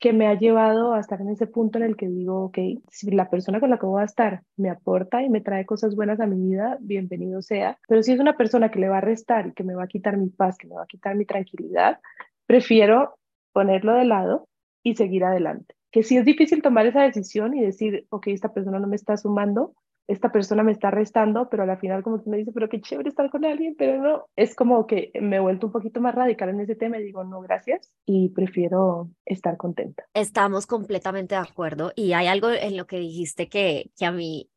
[0.00, 2.58] que me ha llevado a estar en ese punto en el que digo, ok,
[2.88, 5.94] si la persona con la que voy a estar me aporta y me trae cosas
[5.94, 7.78] buenas a mi vida, bienvenido sea.
[7.86, 9.88] Pero si es una persona que le va a restar y que me va a
[9.88, 12.00] quitar mi paz, que me va a quitar mi tranquilidad,
[12.46, 13.18] prefiero
[13.52, 14.48] ponerlo de lado
[14.82, 15.74] y seguir adelante.
[15.92, 19.18] Que si es difícil tomar esa decisión y decir, ok, esta persona no me está
[19.18, 19.74] sumando,
[20.10, 23.08] esta persona me está restando, pero al final como tú me dices, pero qué chévere
[23.08, 26.48] estar con alguien, pero no, es como que me he vuelto un poquito más radical
[26.48, 30.04] en ese tema y digo, no, gracias, y prefiero estar contenta.
[30.14, 34.50] Estamos completamente de acuerdo y hay algo en lo que dijiste que, que a mí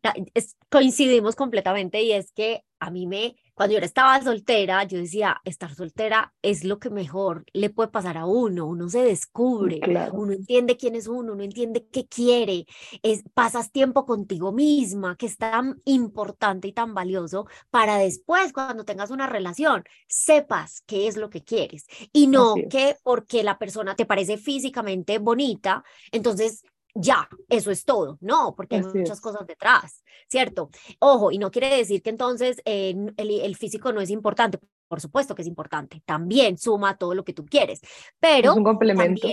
[0.70, 5.74] coincidimos completamente y es que a mí me cuando yo estaba soltera, yo decía, estar
[5.76, 9.80] soltera es lo que mejor le puede pasar a uno, uno se descubre,
[10.12, 12.66] uno entiende quién es uno, uno entiende qué quiere,
[13.04, 18.86] es, pasas tiempo contigo misma, que es tan importante y tan valioso para después, cuando
[18.86, 21.86] tengas una relación, sepas qué es lo que quieres.
[22.12, 28.18] Y no que porque la persona te parece físicamente bonita, entonces ya, eso es todo.
[28.22, 30.70] No, porque hay muchas cosas detrás, ¿cierto?
[31.00, 34.60] Ojo, y no quiere decir que entonces eh, el, el, físico no es importante.
[34.94, 36.04] Por supuesto que es importante.
[36.06, 37.82] También suma todo lo que tú quieres.
[38.20, 38.52] Pero.
[38.52, 39.28] Es un complemento.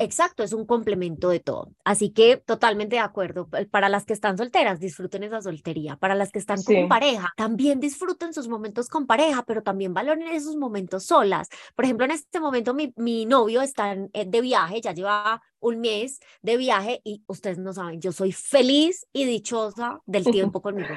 [0.00, 1.70] exacto, es un complemento de todo.
[1.84, 3.48] Así que totalmente de acuerdo.
[3.70, 5.94] Para las que están solteras, disfruten esa soltería.
[5.94, 10.26] Para las que están con pareja, también disfruten sus momentos con pareja, pero también valoren
[10.26, 11.50] esos momentos solas.
[11.76, 15.80] Por ejemplo, en este momento mi, mi novio está eh, de viaje, ya lleva un
[15.80, 20.88] mes de viaje y ustedes no saben, yo soy feliz y dichosa del tiempo conmigo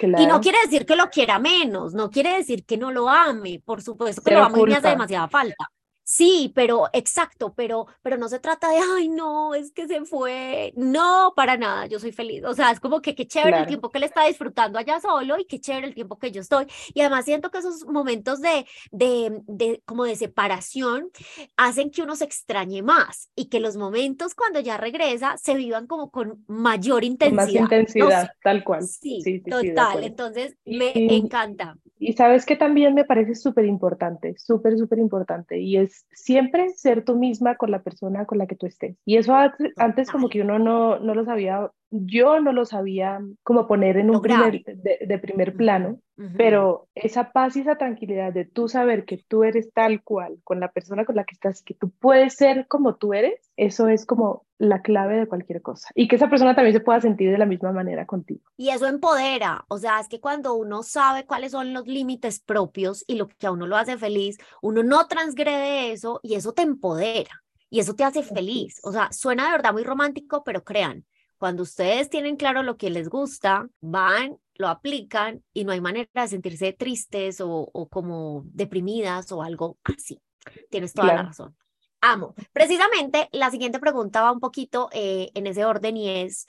[0.00, 3.60] Y no quiere decir que lo quiera menos, no quiere decir que no lo ame,
[3.64, 5.70] por supuesto que lo amo y me hace demasiada falta.
[6.04, 10.72] Sí, pero exacto, pero, pero no se trata de, ay, no, es que se fue.
[10.76, 12.44] No, para nada, yo soy feliz.
[12.44, 15.38] O sea, es como que qué chévere el tiempo que él está disfrutando allá solo
[15.38, 16.66] y qué chévere el tiempo que yo estoy.
[16.92, 21.10] Y además siento que esos momentos de, de, de como de separación
[21.56, 25.86] hacen que uno se extrañe más y que los momentos cuando ya regresa se vivan
[25.86, 27.44] como con mayor intensidad.
[27.44, 28.82] más intensidad, tal cual.
[28.82, 30.04] Sí, sí, total.
[30.04, 31.78] Entonces, me encanta.
[31.98, 37.04] Y sabes que también me parece súper importante, súper, súper importante, y es siempre ser
[37.04, 38.96] tú misma con la persona con la que tú estés.
[39.04, 39.34] Y eso
[39.76, 44.10] antes como que uno no, no lo sabía yo no lo sabía como poner en
[44.10, 46.00] un primer, de, primer plano,
[46.36, 50.58] pero esa paz y esa tranquilidad de tú saber que tú eres tal cual con
[50.58, 54.06] la persona con la que estás, que tú puedes ser como tú eres, eso es
[54.06, 55.88] como la clave de cualquier cosa.
[55.94, 58.42] Y que esa persona también se pueda sentir de la misma manera contigo.
[58.56, 63.04] Y eso empodera, o sea, es que cuando uno sabe cuáles son los límites propios
[63.06, 66.62] y lo que a uno lo hace feliz, uno no transgrede eso y eso te
[66.62, 67.44] empodera.
[67.70, 68.78] Y eso te hace feliz.
[68.84, 71.04] O sea, suena de verdad muy romántico, pero crean,
[71.44, 76.08] cuando ustedes tienen claro lo que les gusta, van, lo aplican y no hay manera
[76.14, 80.22] de sentirse tristes o, como deprimidas o algo así.
[80.70, 81.54] Tienes toda la razón.
[82.00, 82.34] Amo.
[82.54, 86.46] Precisamente la siguiente pregunta va un poquito eh, en ese orden y es,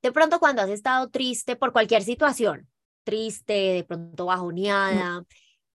[0.00, 2.66] de pronto cuando has estado triste por cualquier situación,
[3.04, 5.22] triste, de pronto bajoneada,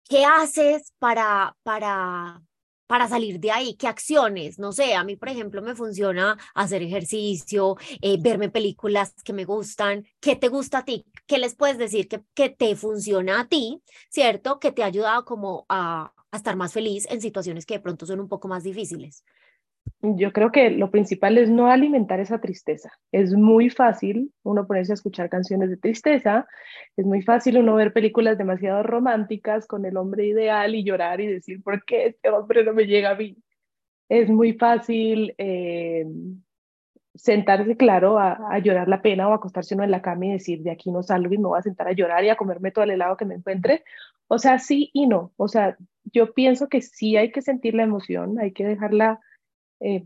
[0.08, 2.40] ¿qué haces para, para
[2.86, 3.74] para salir de ahí?
[3.76, 4.58] ¿Qué acciones?
[4.58, 9.44] No sé, a mí, por ejemplo, me funciona hacer ejercicio, eh, verme películas que me
[9.44, 10.06] gustan.
[10.20, 11.06] ¿Qué te gusta a ti?
[11.26, 14.58] ¿Qué les puedes decir que, que te funciona a ti, cierto?
[14.60, 18.06] Que te ha ayudado como a, a estar más feliz en situaciones que de pronto
[18.06, 19.24] son un poco más difíciles.
[20.04, 22.90] Yo creo que lo principal es no alimentar esa tristeza.
[23.12, 26.48] Es muy fácil uno ponerse a escuchar canciones de tristeza,
[26.96, 31.28] es muy fácil uno ver películas demasiado románticas con el hombre ideal y llorar y
[31.28, 33.36] decir, ¿por qué este hombre no me llega a mí?
[34.08, 36.04] Es muy fácil eh,
[37.14, 40.72] sentarse, claro, a, llorar la pena o acostarse uno en la cama y decir, de
[40.72, 42.90] aquí no salgo y me voy a sentar a llorar y a comerme todo el
[42.90, 43.84] helado que me encuentre.
[44.28, 45.32] O sea, sí y no.
[45.36, 49.20] O sea, yo pienso que sí hay que sentir la emoción, hay que dejarla
[49.82, 50.04] eh,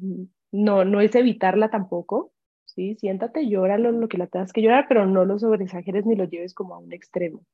[0.52, 2.32] no, no es evitarla tampoco,
[2.64, 2.96] ¿sí?
[2.96, 6.54] Siéntate, llora lo, que la tengas que llorar, pero no lo sobreexageres ni lo lleves
[6.54, 7.44] como a un extremo.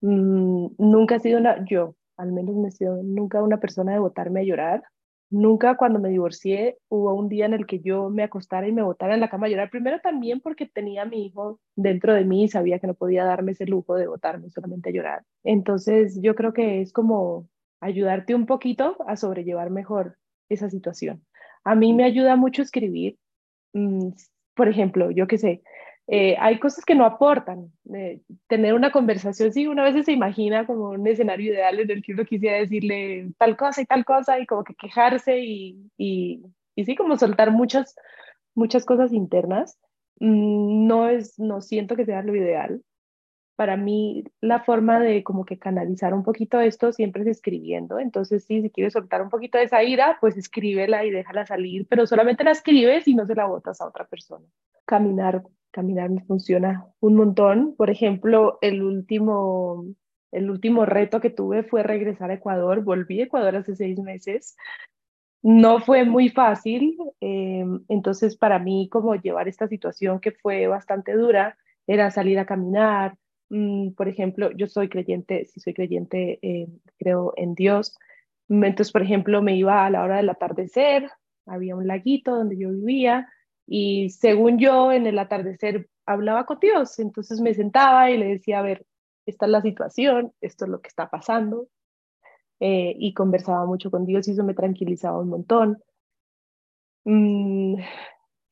[0.00, 3.98] Mm, nunca he sido una, yo al menos me he sido nunca una persona de
[4.00, 4.82] botarme a llorar.
[5.30, 8.82] Nunca cuando me divorcié hubo un día en el que yo me acostara y me
[8.82, 9.70] botara en la cama a llorar.
[9.70, 13.24] Primero también porque tenía a mi hijo dentro de mí y sabía que no podía
[13.24, 15.24] darme ese lujo de botarme solamente a llorar.
[15.44, 17.48] Entonces yo creo que es como
[17.80, 20.16] ayudarte un poquito a sobrellevar mejor
[20.48, 21.22] esa situación.
[21.68, 23.18] A mí me ayuda mucho escribir.
[23.74, 24.10] Mm,
[24.54, 25.62] por ejemplo, yo qué sé,
[26.06, 27.70] eh, hay cosas que no aportan.
[27.94, 32.02] Eh, tener una conversación, sí, una vez se imagina como un escenario ideal en el
[32.02, 36.42] que uno quisiera decirle tal cosa y tal cosa y como que quejarse y, y,
[36.74, 37.94] y sí, como soltar muchas,
[38.54, 39.78] muchas cosas internas.
[40.20, 42.82] Mm, no es, no siento que sea lo ideal.
[43.58, 47.98] Para mí, la forma de como que canalizar un poquito esto siempre es escribiendo.
[47.98, 51.86] Entonces, sí, si quieres soltar un poquito de esa ira, pues escríbela y déjala salir,
[51.88, 54.46] pero solamente la escribes y no se la botas a otra persona.
[54.84, 57.74] Caminar caminar me funciona un montón.
[57.76, 59.86] Por ejemplo, el último,
[60.32, 62.82] el último reto que tuve fue regresar a Ecuador.
[62.82, 64.56] Volví a Ecuador hace seis meses.
[65.42, 71.12] No fue muy fácil, eh, entonces para mí como llevar esta situación que fue bastante
[71.12, 73.16] dura era salir a caminar.
[73.50, 77.96] Mm, por ejemplo, yo soy creyente, si soy creyente, eh, creo en Dios.
[78.48, 81.10] Entonces, por ejemplo, me iba a la hora del atardecer,
[81.46, 83.28] había un laguito donde yo vivía,
[83.66, 86.98] y según yo, en el atardecer hablaba con Dios.
[86.98, 88.86] Entonces me sentaba y le decía, a ver,
[89.26, 91.68] esta es la situación, esto es lo que está pasando.
[92.60, 95.78] Eh, y conversaba mucho con Dios y eso me tranquilizaba un montón.
[97.04, 97.76] Mm,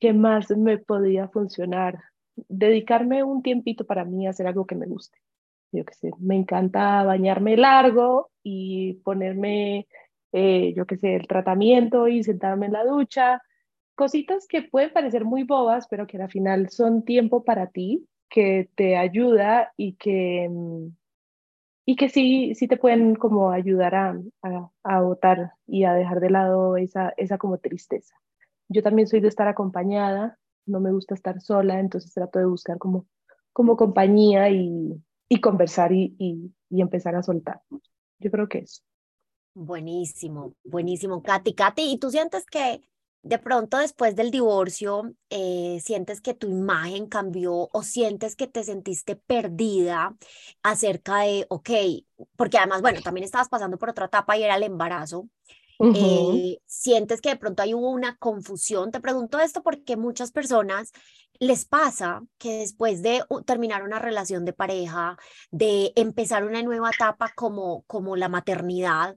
[0.01, 1.99] ¿Qué más me podía funcionar?
[2.49, 5.18] Dedicarme un tiempito para mí a hacer algo que me guste.
[5.72, 9.88] Yo qué sé, me encanta bañarme largo y ponerme,
[10.33, 13.42] eh, yo qué sé, el tratamiento y sentarme en la ducha
[13.96, 18.68] cositas que pueden parecer muy bobas, pero que al final son tiempo para ti, que
[18.77, 20.49] te ayuda y que,
[21.85, 26.31] y que sí, sí te pueden como ayudar a, a, a y a dejar de
[26.31, 28.14] lado esa, esa como tristeza.
[28.68, 32.79] Yo también soy de estar acompañada, no me gusta estar sola, entonces trato de buscar
[32.79, 33.07] como,
[33.53, 34.93] como compañía y,
[35.29, 37.63] y conversar y, y, empezar a soltar.
[38.19, 38.83] Yo creo que eso.
[39.55, 41.55] Buenísimo, buenísimo, Katy.
[41.55, 42.83] Katy, ¿y tú sientes que
[43.23, 48.63] de pronto después del divorcio eh, sientes que tu imagen cambió o sientes que te
[48.63, 50.15] sentiste perdida
[50.63, 51.71] acerca de, ok,
[52.37, 55.29] porque además, bueno, también estabas pasando por otra etapa y era el embarazo.
[55.79, 58.91] Eh, sientes que de pronto hay una confusión.
[58.91, 60.93] Te pregunto esto porque muchas personas
[61.39, 65.19] les pasa que después de terminar una relación de pareja,
[65.51, 69.17] de empezar una nueva etapa como, como la maternidad,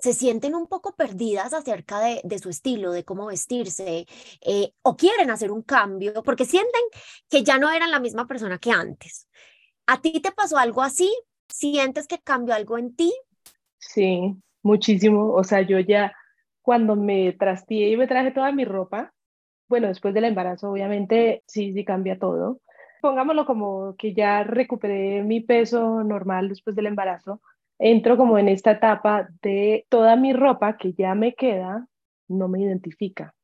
[0.00, 4.06] se sienten un poco perdidas acerca de, de su estilo, de cómo vestirse,
[4.40, 6.82] eh, o quieren hacer un cambio porque sienten
[7.28, 9.28] que ya no eran la misma persona que antes.
[9.86, 11.12] ¿A ti te pasó algo así?
[11.48, 13.12] ¿Sientes que cambió algo en ti?
[13.78, 15.32] Sí, muchísimo.
[15.32, 16.12] O sea, yo ya
[16.62, 19.12] cuando me trasteé y me traje toda mi ropa,
[19.68, 22.60] bueno, después del embarazo, obviamente, sí, sí cambia todo.
[23.02, 27.40] Pongámoslo como que ya recuperé mi peso normal después del embarazo
[27.78, 31.86] entro como en esta etapa de toda mi ropa que ya me queda,
[32.28, 33.34] no me identifica.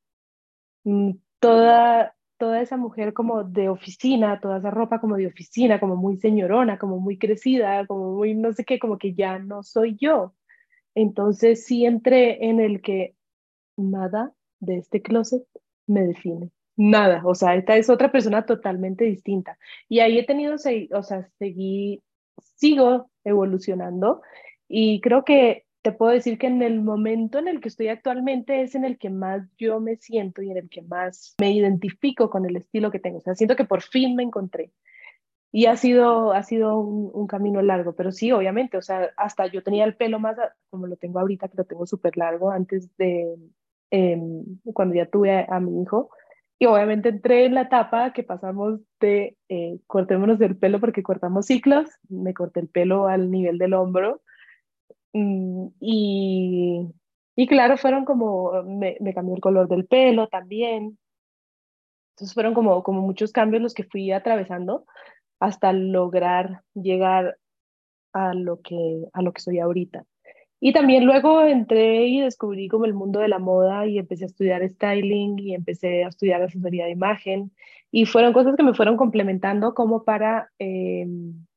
[0.84, 5.96] Mm, toda, toda esa mujer como de oficina, toda esa ropa como de oficina, como
[5.96, 9.96] muy señorona, como muy crecida, como muy no sé qué, como que ya no soy
[10.00, 10.34] yo.
[10.94, 13.14] Entonces sí entré en el que
[13.76, 15.44] nada de este closet
[15.86, 16.50] me define.
[16.76, 19.58] Nada, o sea, esta es otra persona totalmente distinta.
[19.88, 22.02] Y ahí he tenido, o sea, seguí,
[22.56, 24.22] sigo evolucionando
[24.68, 28.62] y creo que te puedo decir que en el momento en el que estoy actualmente
[28.62, 32.30] es en el que más yo me siento y en el que más me identifico
[32.30, 33.18] con el estilo que tengo.
[33.18, 34.72] O sea, siento que por fin me encontré.
[35.56, 39.62] Y ha sido, ha sido un, camino largo, pero sí, obviamente, o sea, hasta yo
[39.62, 40.36] tenía el pelo más
[40.68, 43.36] como lo tengo ahorita, que lo tengo súper largo antes de
[43.92, 46.10] em, cuando ya tuve a mi hijo
[46.58, 51.46] y obviamente entré en la etapa que pasamos de eh, cortémonos el pelo porque cortamos
[51.46, 54.22] ciclos, me corté el pelo al nivel del hombro.
[55.12, 56.92] Mm, y,
[57.36, 60.98] y claro, fueron como, me, me, cambió el color del pelo también.
[62.14, 64.84] Entonces fueron como, como muchos cambios los que fui atravesando
[65.40, 67.38] hasta lograr llegar
[68.12, 70.04] a lo que, a lo que soy ahorita.
[70.60, 74.28] Y también luego entré y descubrí como el mundo de la moda y empecé a
[74.28, 77.52] estudiar styling y empecé a estudiar asesoría de imagen
[77.90, 81.06] y fueron cosas que me fueron complementando como para, eh,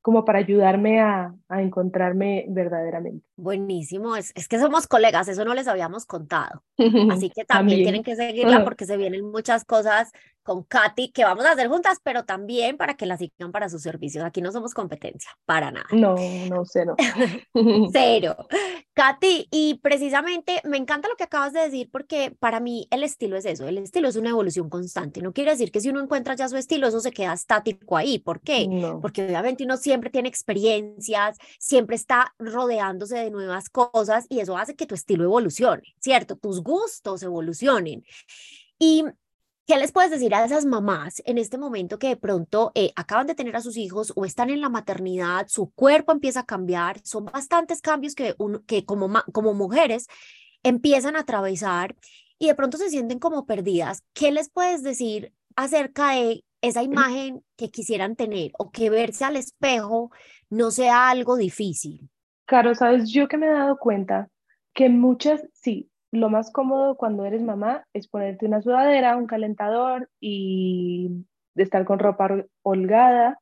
[0.01, 3.25] como para ayudarme a, a encontrarme verdaderamente.
[3.37, 6.63] Buenísimo, es, es, que somos colegas, eso no les habíamos contado.
[7.11, 10.11] Así que también, tienen que seguirla porque se vienen muchas cosas
[10.47, 13.81] con Katy que vamos a hacer juntas, pero también para que la sigan para sus
[13.81, 14.23] servicios.
[14.23, 15.87] Aquí no somos competencia, para nada.
[15.91, 16.15] No,
[16.47, 16.95] no, cero.
[17.91, 18.47] cero.
[18.93, 23.35] Katy, y precisamente me encanta lo que acabas de decir porque para mí el estilo
[23.35, 25.21] es eso, el estilo es una evolución constante.
[25.21, 28.17] No quiere decir que si uno encuentra ya su estilo, eso se queda estático ahí.
[28.17, 28.69] ¿Por qué?
[29.01, 34.77] Porque obviamente uno siempre tiene experiencias, siempre está rodeándose de nuevas cosas y eso hace
[34.77, 36.37] que tu estilo evolucione, ¿cierto?
[36.37, 38.05] Tus gustos evolucionen.
[38.79, 39.03] Y
[39.67, 43.27] ¿Qué les puedes decir a esas mamás en este momento que de pronto eh, acaban
[43.27, 47.01] de tener a sus hijos o están en la maternidad, su cuerpo empieza a cambiar?
[47.03, 48.33] Son bastantes cambios que,
[48.65, 50.07] que como, como mujeres
[50.63, 51.97] empiezan a atravesar
[52.39, 54.05] y de pronto se sienten como perdidas.
[54.13, 59.35] ¿Qué les puedes decir acerca de esa imagen que quisieran tener o que verse al
[59.35, 60.11] espejo
[60.49, 62.09] no sea algo difícil?
[62.45, 64.29] Claro, sabes, yo que me he dado cuenta
[64.73, 70.09] que muchas, sí, lo más cómodo cuando eres mamá es ponerte una sudadera, un calentador
[70.19, 73.39] y estar con ropa holgada,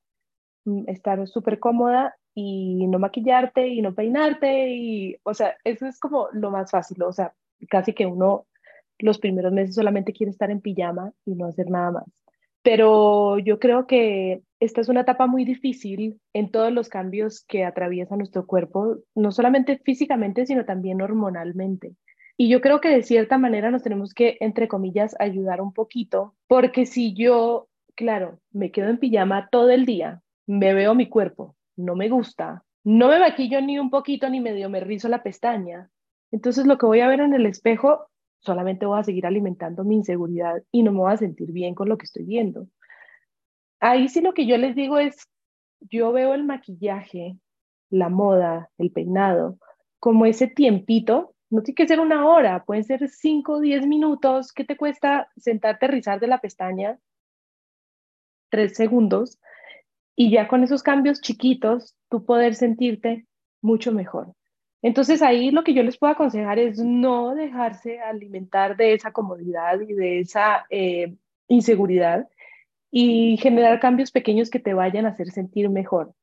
[0.66, 6.00] mm, estar súper cómoda y no maquillarte y no peinarte y, o sea, eso es
[6.00, 7.34] como lo más fácil, o sea,
[7.70, 8.46] casi que uno
[9.00, 12.06] los primeros meses solamente quiere estar en pijama y no hacer nada más.
[12.62, 17.64] Pero yo creo que esta es una etapa muy difícil en todos los cambios que
[17.64, 21.96] atraviesa nuestro cuerpo, no solamente físicamente, sino también hormonalmente.
[22.38, 26.36] Y yo creo que de cierta manera nos tenemos que, entre comillas, ayudar un poquito,
[26.48, 31.56] porque si yo, claro, me quedo en pijama todo el día, me veo mi cuerpo,
[31.78, 35.90] no me gusta, no me maquillo ni un poquito, ni medio me rizo la pestaña,
[36.32, 38.08] entonces lo que voy a ver en el espejo,
[38.40, 41.88] solamente voy a seguir alimentando mi inseguridad y no me voy a sentir bien con
[41.88, 42.68] lo que estoy viendo.
[43.80, 45.30] Ahí sí lo que yo les digo es,
[45.80, 47.38] yo veo el maquillaje,
[47.90, 49.58] la moda, el peinado,
[50.00, 54.52] como ese tiempito no tiene que ser una hora, pueden ser cinco o diez minutos.
[54.52, 57.00] ¿Qué te cuesta sentarte, rizar de la pestaña?
[58.50, 59.40] Tres segundos.
[60.16, 63.26] Y ya con esos cambios chiquitos, tú poder sentirte
[63.62, 64.34] mucho mejor.
[64.82, 69.80] Entonces ahí lo que yo les puedo aconsejar es no dejarse alimentar de esa comodidad
[69.80, 71.16] y de esa eh,
[71.48, 72.28] inseguridad
[72.92, 76.14] y generar cambios pequeños que te vayan a hacer sentir mejor.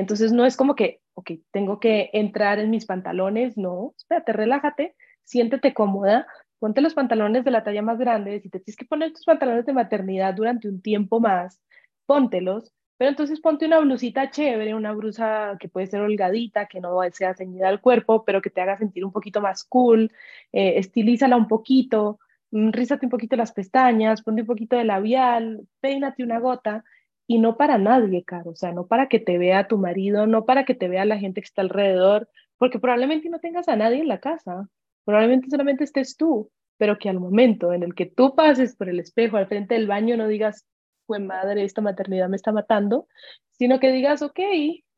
[0.00, 4.94] Entonces no es como que, ok, tengo que entrar en mis pantalones, no, espérate, relájate,
[5.24, 6.26] siéntete cómoda,
[6.58, 9.66] ponte los pantalones de la talla más grande, si te tienes que poner tus pantalones
[9.66, 11.60] de maternidad durante un tiempo más,
[12.06, 16.98] póntelos, pero entonces ponte una blusita chévere, una blusa que puede ser holgadita, que no
[17.12, 20.12] sea ceñida al cuerpo, pero que te haga sentir un poquito más cool,
[20.52, 22.18] eh, estilízala un poquito,
[22.52, 26.84] mm, rízate un poquito las pestañas, ponte un poquito de labial, peínate una gota
[27.26, 30.44] y no para nadie, Caro, o sea, no para que te vea tu marido, no
[30.44, 34.00] para que te vea la gente que está alrededor, porque probablemente no tengas a nadie
[34.00, 34.68] en la casa,
[35.04, 39.00] probablemente solamente estés tú, pero que al momento en el que tú pases por el
[39.00, 40.66] espejo al frente del baño no digas,
[41.06, 43.06] fue madre, esta maternidad me está matando,
[43.52, 44.38] sino que digas, ok,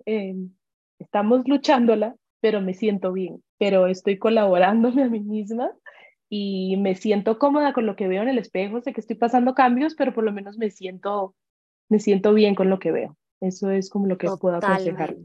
[0.06, 0.34] eh,
[0.98, 5.70] estamos luchándola, pero me siento bien, pero estoy colaborándome a mí misma
[6.28, 9.54] y me siento cómoda con lo que veo en el espejo, sé que estoy pasando
[9.54, 11.34] cambios, pero por lo menos me siento
[11.88, 13.16] me siento bien con lo que veo.
[13.40, 15.16] Eso es como lo que puedo aconsejar.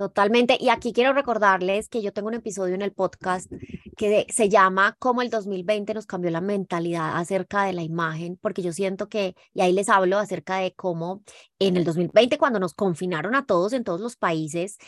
[0.00, 0.56] Totalmente.
[0.58, 3.52] Y aquí quiero recordarles que yo tengo un episodio en el podcast
[3.98, 8.62] que se llama Cómo el 2020 nos cambió la mentalidad acerca de la imagen, porque
[8.62, 11.22] yo siento que, y ahí les hablo acerca de cómo
[11.58, 14.78] en el 2020, cuando nos confinaron a todos en todos los países,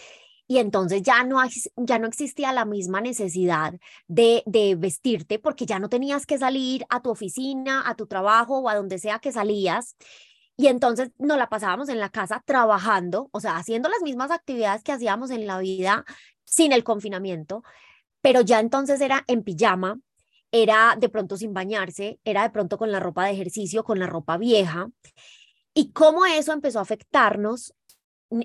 [0.46, 1.36] y entonces ya no,
[1.76, 3.74] ya no existía la misma necesidad
[4.06, 8.68] de vestirte porque ya no tenías que salir a tu oficina, a tu trabajo o
[8.70, 9.94] a donde sea que salías.
[10.56, 14.82] Y entonces nos la pasábamos en la casa trabajando, o sea, haciendo las mismas actividades
[14.82, 16.04] que hacíamos en la vida
[16.44, 17.62] sin el confinamiento,
[18.20, 19.98] pero ya entonces era en pijama,
[20.52, 24.06] era de pronto sin bañarse, era de pronto con la ropa de ejercicio, con la
[24.06, 24.88] ropa vieja.
[25.74, 27.74] Y cómo eso empezó a afectarnos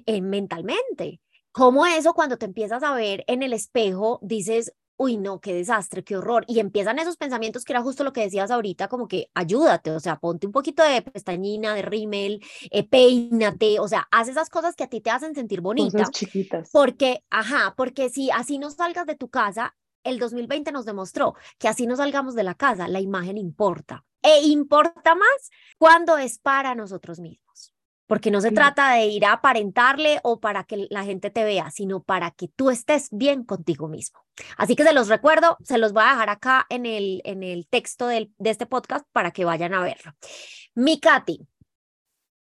[0.05, 1.21] eh, mentalmente.
[1.51, 6.03] Cómo eso cuando te empiezas a ver en el espejo dices, uy, no, qué desastre,
[6.03, 6.43] qué horror.
[6.47, 9.99] Y empiezan esos pensamientos que era justo lo que decías ahorita, como que ayúdate, o
[9.99, 14.75] sea, ponte un poquito de pestañina, de rímel, eh, peínate, o sea, haz esas cosas
[14.75, 15.99] que a ti te hacen sentir bonita.
[15.99, 16.69] Cosas chiquitas.
[16.71, 21.67] Porque, ajá, porque si así no salgas de tu casa, el 2020 nos demostró que
[21.67, 24.03] así no salgamos de la casa, la imagen importa.
[24.21, 27.46] E importa más cuando es para nosotros mismos
[28.07, 31.69] porque no se trata de ir a aparentarle o para que la gente te vea,
[31.71, 34.19] sino para que tú estés bien contigo mismo.
[34.57, 37.67] Así que se los recuerdo, se los voy a dejar acá en el, en el
[37.67, 40.13] texto de este podcast para que vayan a verlo.
[40.73, 41.45] Mi Katy,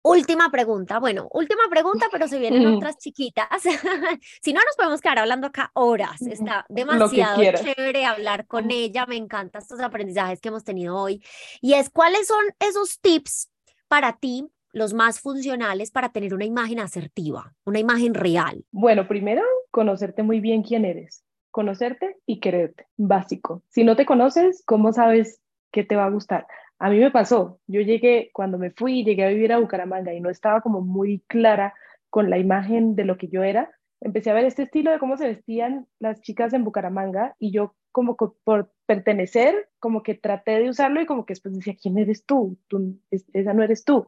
[0.03, 3.47] Última pregunta, bueno, última pregunta, pero se vienen otras chiquitas.
[4.41, 6.19] si no, nos podemos quedar hablando acá horas.
[6.23, 9.05] Está demasiado chévere hablar con ella.
[9.05, 11.23] Me encantan estos aprendizajes que hemos tenido hoy.
[11.61, 13.51] Y es, ¿cuáles son esos tips
[13.87, 18.63] para ti, los más funcionales para tener una imagen asertiva, una imagen real?
[18.71, 19.41] Bueno, primero,
[19.71, 21.23] conocerte muy bien quién eres.
[21.51, 23.63] Conocerte y quererte, básico.
[23.69, 25.41] Si no te conoces, ¿cómo sabes
[25.71, 26.47] qué te va a gustar?
[26.79, 30.21] A mí me pasó, yo llegué, cuando me fui, llegué a vivir a Bucaramanga y
[30.21, 31.73] no estaba como muy clara
[32.09, 33.69] con la imagen de lo que yo era.
[33.99, 37.75] Empecé a ver este estilo de cómo se vestían las chicas en Bucaramanga y yo
[37.91, 42.25] como por pertenecer, como que traté de usarlo y como que después decía, ¿quién eres
[42.25, 42.57] tú?
[42.67, 44.05] tú esa no eres tú.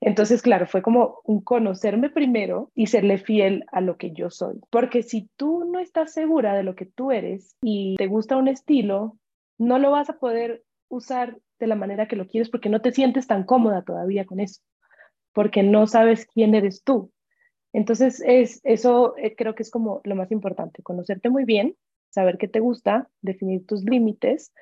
[0.00, 4.58] Entonces, claro, fue como un conocerme primero y serle fiel a lo que yo soy.
[4.70, 8.48] Porque si tú no estás segura de lo que tú eres y te gusta un
[8.48, 9.16] estilo,
[9.56, 12.90] no lo vas a poder usar de la manera que lo quieres porque no te
[12.90, 14.60] sientes tan cómoda todavía con eso,
[15.32, 17.12] porque no sabes quién eres tú.
[17.72, 21.76] Entonces, es, eso eh, creo que es como lo más importante, conocerte muy bien,
[22.14, 24.52] saber qué te gusta, definir tus límites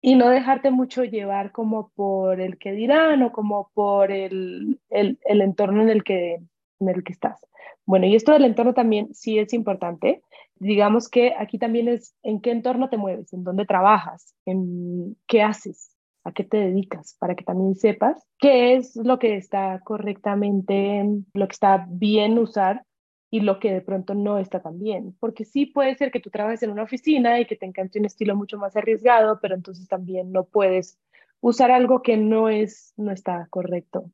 [0.00, 5.18] y no dejarte mucho llevar como por el que dirán o como por el, el,
[5.24, 6.40] el entorno en el, que,
[6.80, 7.40] en el que estás.
[7.86, 10.22] Bueno, y esto del entorno también sí es importante.
[10.56, 15.42] Digamos que aquí también es en qué entorno te mueves, en dónde trabajas, en qué
[15.42, 21.04] haces, a qué te dedicas, para que también sepas qué es lo que está correctamente,
[21.34, 22.84] lo que está bien usar
[23.32, 25.16] y lo que de pronto no está tan bien.
[25.18, 28.04] Porque sí puede ser que tú trabajes en una oficina y que te encante un
[28.04, 30.98] estilo mucho más arriesgado, pero entonces también no puedes
[31.40, 34.04] usar algo que no es no está correcto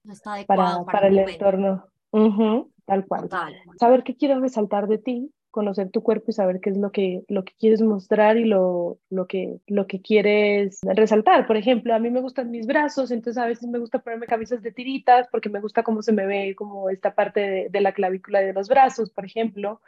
[0.46, 1.86] para, para, el, entorno.
[2.86, 3.28] tal cual.
[3.80, 7.22] Saber qué quieres resaltar de ti conocer tu cuerpo y saber qué es lo que,
[7.28, 11.46] lo que quieres mostrar y lo, lo, que, lo que quieres resaltar.
[11.46, 14.62] Por ejemplo, a mí me gustan mis brazos, entonces a veces me gusta ponerme camisas
[14.62, 18.40] de tiritas porque me gusta cómo se me ve como esta parte de, la clavícula
[18.40, 19.80] de los brazos, por ejemplo.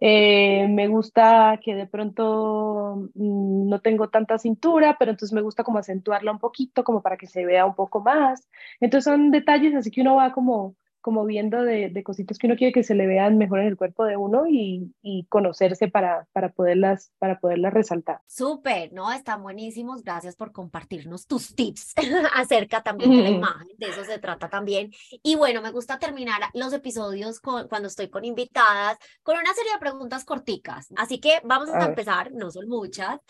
[0.00, 5.64] Eh, me gusta que de pronto mm, no tengo tanta cintura, pero entonces me gusta
[5.64, 8.48] como acentuarla un poquito, como para que se vea un poco más.
[8.80, 12.56] Entonces son detalles así que uno va como como viendo de, de, cositas que uno
[12.56, 16.26] quiere que se le vean mejor en el cuerpo de uno y, y conocerse para,
[16.32, 18.20] para, poderlas, para poderlas resaltar.
[18.26, 19.12] Súper, ¿no?
[19.12, 20.02] Están buenísimos.
[20.02, 21.94] Gracias por compartirnos tus tips
[22.34, 23.68] acerca también de la imagen.
[23.78, 24.90] De eso se trata también.
[25.22, 29.72] Y bueno, me gusta terminar los episodios con, cuando estoy con invitadas con una serie
[29.72, 30.88] de preguntas corticas.
[30.96, 33.20] Así que vamos a, a empezar, no son muchas.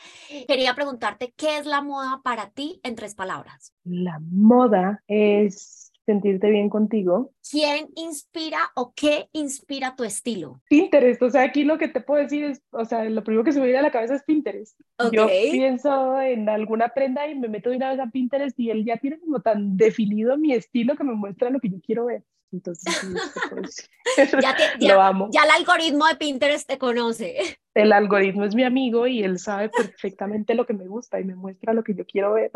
[0.46, 3.74] Quería preguntarte, ¿qué es la moda para ti en tres palabras?
[3.84, 5.80] La moda es
[6.11, 7.30] sentirte bien contigo.
[7.48, 10.61] ¿Quién inspira o qué inspira tu estilo?
[10.68, 13.52] Pinterest, o sea, aquí lo que te puedo decir es, o sea, lo primero que
[13.52, 14.78] se me viene a la cabeza es Pinterest.
[15.12, 18.84] Yo pienso en alguna prenda y me meto de una vez a Pinterest y él
[18.84, 22.24] ya tiene como tan definido mi estilo que me muestra lo que yo quiero ver.
[22.52, 22.92] Entonces,
[24.42, 25.28] ya, ya, lo amo.
[25.32, 27.36] Ya el algoritmo de Pinterest te conoce.
[27.72, 31.36] El algoritmo es mi amigo y él sabe perfectamente lo que me gusta y me
[31.36, 32.50] muestra lo que yo quiero ver.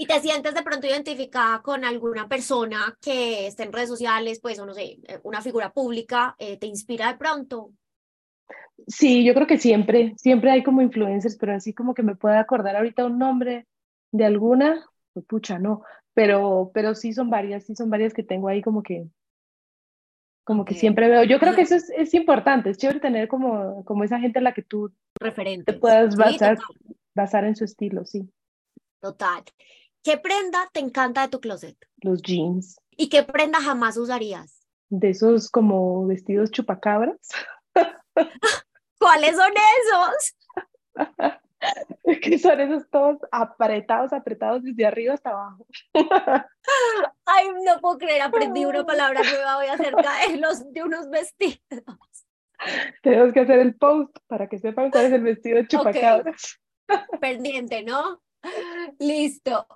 [0.00, 4.58] Y te sientes de pronto identificada con alguna persona que esté en redes sociales, pues,
[4.58, 7.72] o no sé, eh, una figura pública, eh, ¿te inspira de pronto?
[8.86, 12.40] Sí, yo creo que siempre, siempre hay como influencers, pero así como que me pueda
[12.40, 13.66] acordar ahorita un nombre
[14.10, 15.82] de alguna, pues pucha, no,
[16.14, 19.06] pero, pero sí son varias, sí son varias que tengo ahí como que,
[20.44, 21.24] como que siempre veo.
[21.24, 24.42] Yo creo que eso es, es, importante, es chévere tener como, como esa gente a
[24.42, 25.74] la que tú Referente.
[25.74, 26.56] te puedas basar,
[27.14, 28.26] basar en su estilo, sí.
[28.98, 29.44] Total.
[30.02, 31.76] ¿Qué prenda te encanta de tu closet?
[31.98, 32.80] Los jeans.
[32.96, 34.66] ¿Y qué prenda jamás usarías?
[34.88, 37.18] De esos como vestidos chupacabras.
[38.98, 40.36] ¿Cuáles son esos?
[42.22, 45.66] que son esos todos apretados, apretados desde arriba hasta abajo.
[47.26, 51.58] Ay, no puedo creer, aprendí una palabra nueva hoy acerca de, los, de unos vestidos.
[53.02, 56.58] Tenemos que hacer el post para que sepan cuál es el vestido de chupacabras.
[57.20, 58.20] Pendiente, ¿no?
[58.98, 59.66] Listo.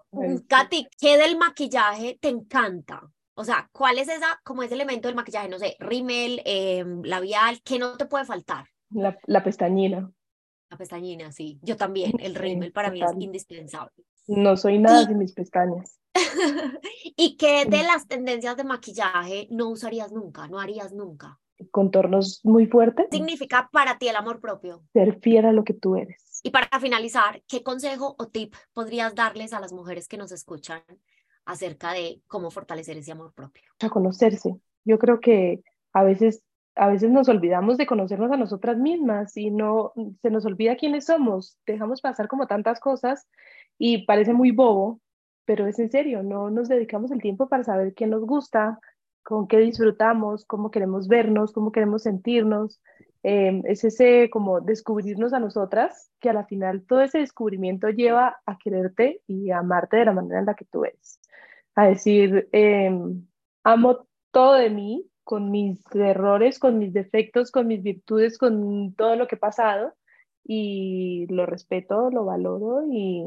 [0.49, 3.03] Katy, ¿qué del maquillaje te encanta?
[3.35, 5.49] O sea, ¿cuál es esa, como ese elemento del maquillaje?
[5.49, 8.67] No sé, rímel, em, labial, ¿qué no te puede faltar?
[8.91, 10.11] La, la, pestañina.
[10.71, 11.59] La pestañina, sí.
[11.63, 14.05] Yo también, el rímel para mí es indispensable.
[14.27, 15.99] No soy nada sin mis pestañas.
[17.17, 21.41] ¿Y qué de las tendencias de maquillaje no usarías nunca, no harías nunca?
[21.71, 23.07] Contornos muy fuertes.
[23.11, 24.83] ¿Qué significa para ti el amor propio?
[24.93, 26.24] Ser fiel a lo que tú eres.
[26.47, 30.83] Y para finalizar, ¿qué consejo o tip podrías darles a las mujeres que nos escuchan
[31.47, 33.63] acerca de cómo fortalecer ese amor propio?
[33.81, 34.55] A conocerse.
[34.85, 35.63] Yo creo que
[35.95, 36.43] a veces,
[36.75, 41.07] a veces nos olvidamos de conocernos a nosotras mismas y no se nos olvida quiénes
[41.07, 41.57] somos.
[41.65, 43.27] Dejamos pasar como tantas cosas
[43.79, 45.01] y parece muy bobo,
[45.47, 48.79] pero es en serio, no nos dedicamos el tiempo para saber qué nos gusta,
[49.23, 52.83] con qué disfrutamos, cómo queremos vernos, cómo queremos sentirnos.
[53.27, 58.37] Em, es ese como descubrirnos a nosotras, que a la final todo ese descubrimiento lleva
[58.45, 61.21] a quererte y a amarte de la manera en la que tú eres.
[61.75, 63.27] A decir, em,
[63.65, 69.17] amo todo de mí, con mis errores, con mis defectos, con mis virtudes, con todo
[69.17, 69.95] lo que he pasado
[70.45, 73.25] y lo respeto, lo valoro y,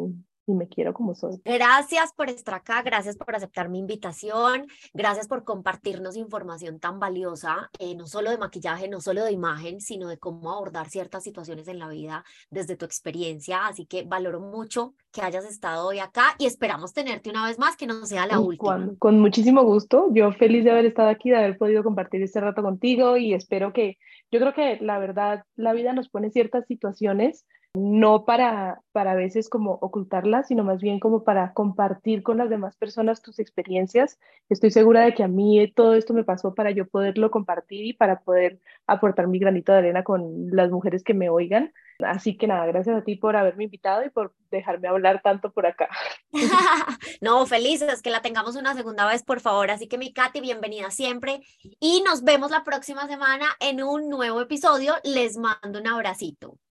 [0.47, 1.41] y me quiero como soy.
[1.43, 7.69] Gracias por estar acá, gracias por aceptar mi invitación, gracias por compartirnos información tan valiosa,
[7.79, 11.67] eh, no solo de maquillaje, no solo de imagen, sino de cómo abordar ciertas situaciones
[11.67, 13.67] en la vida desde tu experiencia.
[13.67, 17.75] Así que valoro mucho que hayas estado hoy acá y esperamos tenerte una vez más,
[17.75, 18.89] que no sea la última.
[18.99, 22.63] con muchísimo gusto, yo feliz de haber estado aquí, de haber podido compartir este rato
[22.63, 23.97] contigo y espero que,
[24.31, 27.45] yo creo que la verdad, la vida nos pone ciertas situaciones
[27.77, 32.49] no para, para a veces como ocultarlas, sino más bien como para compartir con las
[32.49, 34.19] demás personas tus experiencias.
[34.49, 37.93] Estoy segura de que a mí todo esto me pasó para yo poderlo compartir y
[37.93, 41.73] para poder aportar mi granito de arena con las mujeres que me oigan.
[41.99, 45.65] Así que nada, gracias a ti por haberme invitado y por dejarme hablar tanto por
[45.65, 45.89] acá.
[47.21, 49.71] no, felices que la tengamos una segunda vez, por favor.
[49.71, 51.41] Así que mi Katy, bienvenida siempre.
[51.79, 54.93] Y nos vemos la próxima semana en un nuevo episodio.
[55.03, 56.57] Les mando un abracito.